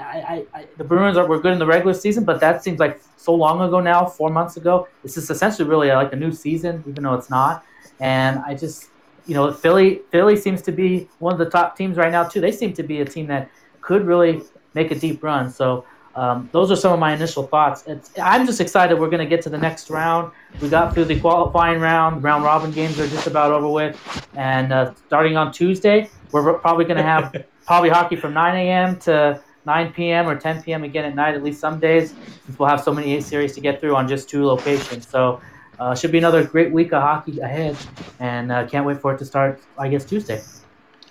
[0.00, 3.00] I, I, the Bruins are, were good in the regular season, but that seems like
[3.16, 4.88] so long ago now, four months ago.
[5.02, 7.64] This is essentially really like a new season, even though it's not.
[8.00, 8.88] And I just,
[9.26, 12.40] you know, Philly Philly seems to be one of the top teams right now too.
[12.40, 14.42] They seem to be a team that could really
[14.74, 15.50] make a deep run.
[15.50, 15.84] So
[16.14, 17.84] um, those are some of my initial thoughts.
[17.86, 20.32] It's, I'm just excited we're going to get to the next round.
[20.60, 22.22] We got through the qualifying round.
[22.22, 24.28] Round robin games are just about over with.
[24.34, 28.98] And uh, starting on Tuesday, we're probably going to have probably hockey from 9 a.m.
[29.00, 29.40] to
[29.70, 30.28] 9 p.m.
[30.28, 30.82] or 10 p.m.
[30.82, 32.12] again at night, at least some days,
[32.44, 35.06] since we'll have so many A series to get through on just two locations.
[35.06, 35.40] So
[35.78, 37.76] uh, should be another great week of hockey ahead.
[38.18, 40.42] And uh, can't wait for it to start, I guess, Tuesday.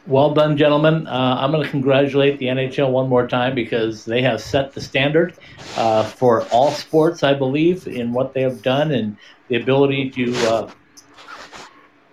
[0.08, 1.08] Well done, gentlemen.
[1.08, 4.82] Uh, I'm going to congratulate the NHL one more time because they have set the
[4.82, 5.36] standard
[5.78, 9.16] uh, for all sports, I believe, in what they have done and
[9.48, 10.72] the ability to uh,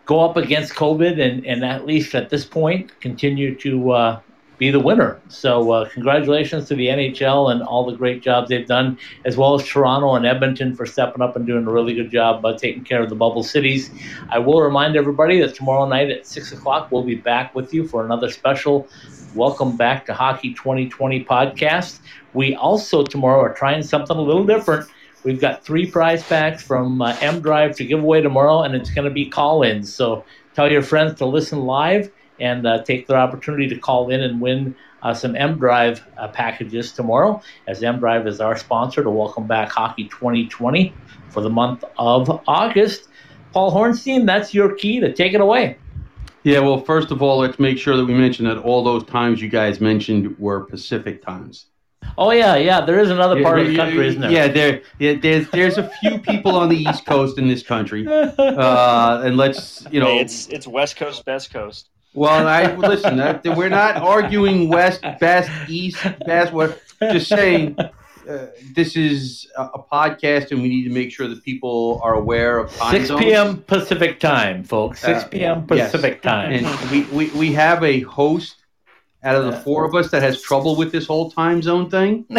[0.04, 4.20] go up against COVID and, and at least at this point continue to uh,
[4.58, 5.20] be the winner.
[5.28, 9.54] So, uh, congratulations to the NHL and all the great jobs they've done, as well
[9.54, 12.84] as Toronto and Edmonton for stepping up and doing a really good job uh, taking
[12.84, 13.90] care of the bubble cities.
[14.30, 17.86] I will remind everybody that tomorrow night at 6 o'clock, we'll be back with you
[17.86, 18.88] for another special
[19.34, 22.00] Welcome Back to Hockey 2020 podcast.
[22.32, 24.88] We also tomorrow are trying something a little different.
[25.24, 28.90] We've got three prize packs from uh, M Drive to give away tomorrow, and it's
[28.90, 29.92] going to be call ins.
[29.92, 32.10] So, tell your friends to listen live
[32.40, 36.28] and uh, take their opportunity to call in and win uh, some M Drive uh,
[36.28, 40.92] packages tomorrow, as M Drive is our sponsor to welcome back Hockey 2020
[41.30, 43.08] for the month of August.
[43.52, 45.78] Paul Hornstein, that's your key to take it away.
[46.42, 49.42] Yeah, well, first of all, let's make sure that we mention that all those times
[49.42, 51.66] you guys mentioned were Pacific times.
[52.18, 52.80] Oh yeah, yeah.
[52.82, 54.30] There is another part yeah, of the country, isn't there?
[54.30, 58.06] Yeah, there, yeah, there's there's a few people on the East Coast in this country,
[58.06, 61.90] uh, and let's you know, Hey, it's it's West Coast, Best Coast.
[62.16, 63.18] Well, I listen.
[63.18, 66.52] That, we're not arguing west, best, east, best.
[66.52, 71.28] We're just saying uh, this is a, a podcast, and we need to make sure
[71.28, 73.20] that people are aware of time 6 zones.
[73.20, 73.62] p.m.
[73.62, 75.00] Pacific time, folks.
[75.00, 75.66] 6 Uh, p.m.
[75.70, 75.92] yes.
[75.92, 76.52] Pacific time.
[76.52, 78.56] And we, we, we have a host
[79.26, 82.24] out of the four of us that has trouble with this whole time zone thing.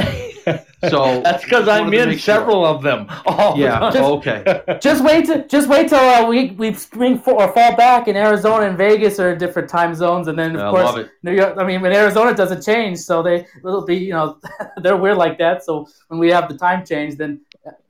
[0.90, 2.36] So that's because I'm in make sure.
[2.36, 3.08] several of them.
[3.26, 3.80] Oh, Yeah.
[3.92, 4.64] Just- okay.
[4.80, 8.16] Just wait to just wait till uh, we we spring for, or fall back in
[8.16, 11.10] Arizona and Vegas are in different time zones, and then of I course.
[11.24, 11.56] New York.
[11.58, 14.38] I mean, when Arizona doesn't change, so they it'll be you know
[14.84, 15.66] they're weird like that.
[15.66, 17.42] So when we have the time change, then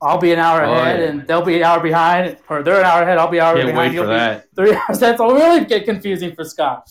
[0.02, 1.06] I'll be an hour Oh, ahead, yeah.
[1.08, 3.18] and they'll be an hour behind, or they're an hour ahead.
[3.18, 3.88] I'll be an hour Can't behind.
[3.90, 4.48] wait you'll for be that.
[4.56, 4.98] Three hours.
[4.98, 6.88] That's really get confusing for Scott.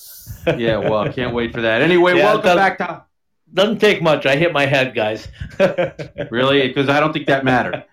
[0.58, 0.78] Yeah.
[0.78, 1.82] Well, I can't wait for that.
[1.82, 3.04] Anyway, Yeah, welcome back to
[3.54, 4.26] Doesn't take much.
[4.26, 5.28] I hit my head, guys.
[6.32, 6.68] Really?
[6.68, 7.84] Because I don't think that mattered.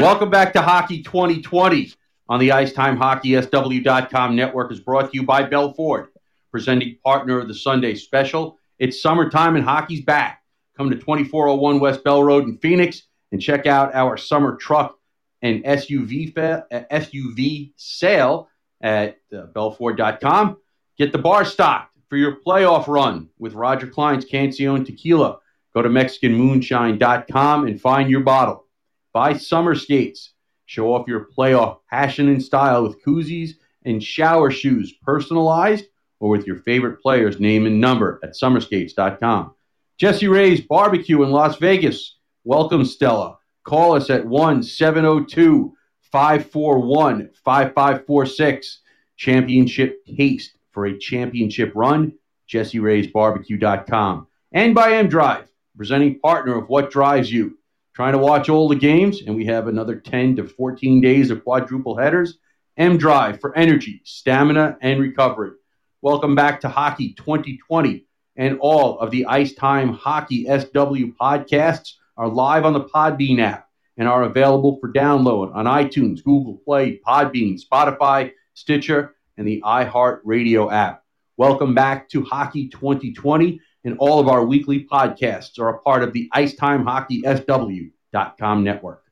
[0.00, 1.92] Welcome back to Hockey 2020
[2.28, 6.08] on the Icetime Hockey SW.com network is brought to you by Bell Ford,
[6.50, 8.58] presenting partner of the Sunday special.
[8.78, 10.42] It's summertime and hockey's back.
[10.76, 14.96] Come to 2401 West Bell Road in Phoenix and check out our summer truck
[15.42, 18.48] and SUV, fa- uh, SUV sale
[18.80, 20.56] at uh, bellford.com.
[20.96, 25.38] Get the bar stocked for your playoff run with Roger Clyne's Cancion Tequila.
[25.74, 28.66] Go to MexicanMoonshine.com and find your bottle.
[29.12, 30.32] Buy summer skates.
[30.66, 33.52] Show off your playoff passion and style with koozies
[33.84, 35.86] and shower shoes, personalized
[36.20, 39.54] or with your favorite player's name and number at summerskates.com.
[39.98, 42.16] Jesse Ray's Barbecue in Las Vegas.
[42.44, 43.38] Welcome, Stella.
[43.64, 48.80] Call us at 1 702 541 5546.
[49.16, 52.12] Championship taste for a championship run.
[52.48, 54.26] JesseRaysBarbecue.com.
[54.52, 57.58] And by M Drive, presenting partner of What Drives You.
[57.94, 61.44] Trying to watch all the games, and we have another 10 to 14 days of
[61.44, 62.38] quadruple headers.
[62.76, 65.52] M Drive for energy, stamina, and recovery.
[66.02, 68.04] Welcome back to Hockey 2020,
[68.36, 73.68] and all of the Ice Time Hockey SW podcasts are live on the Podbean app
[73.96, 80.72] and are available for download on iTunes, Google Play, Podbean, Spotify, Stitcher, and the iHeartRadio
[80.72, 81.02] app.
[81.36, 86.12] Welcome back to Hockey 2020, and all of our weekly podcasts are a part of
[86.12, 89.04] the Icetime Hockey SW.com network.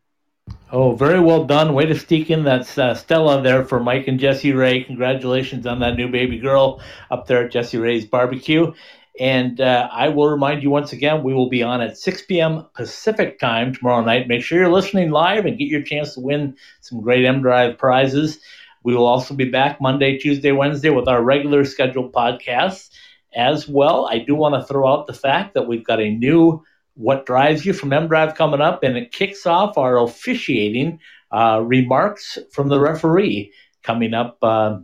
[0.71, 1.75] Oh, very well done.
[1.75, 4.85] Way to sneak in that uh, Stella there for Mike and Jesse Ray.
[4.85, 8.73] Congratulations on that new baby girl up there at Jesse Ray's barbecue.
[9.21, 12.67] And uh, I will remind you once again, we will be on at 6 p.m.
[12.75, 14.29] Pacific time tomorrow night.
[14.29, 17.77] Make sure you're listening live and get your chance to win some great M Drive
[17.77, 18.41] prizes.
[18.83, 22.91] We will also be back Monday, Tuesday, Wednesday with our regular scheduled podcasts
[23.35, 24.09] as well.
[24.11, 26.63] I do want to throw out the fact that we've got a new
[26.95, 30.99] What Drives You from M Drive coming up, and it kicks off our officiating
[31.31, 33.53] uh, remarks from the referee
[33.83, 34.79] coming up uh,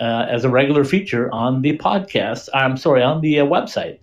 [0.00, 2.48] uh, as a regular feature on the podcast.
[2.52, 4.00] I'm sorry, on the uh, website.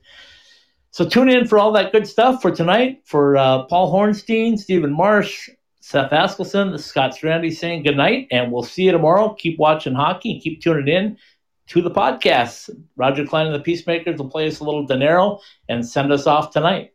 [0.91, 3.01] So tune in for all that good stuff for tonight.
[3.05, 5.49] For uh, Paul Hornstein, Stephen Marsh,
[5.85, 9.33] Seth Askelson, this is Scott Strandy saying good night, and we'll see you tomorrow.
[9.33, 11.17] Keep watching hockey, keep tuning in
[11.67, 12.69] to the podcast.
[12.95, 16.51] Roger Clyne and the Peacemakers will play us a little dinero and send us off
[16.51, 16.93] tonight.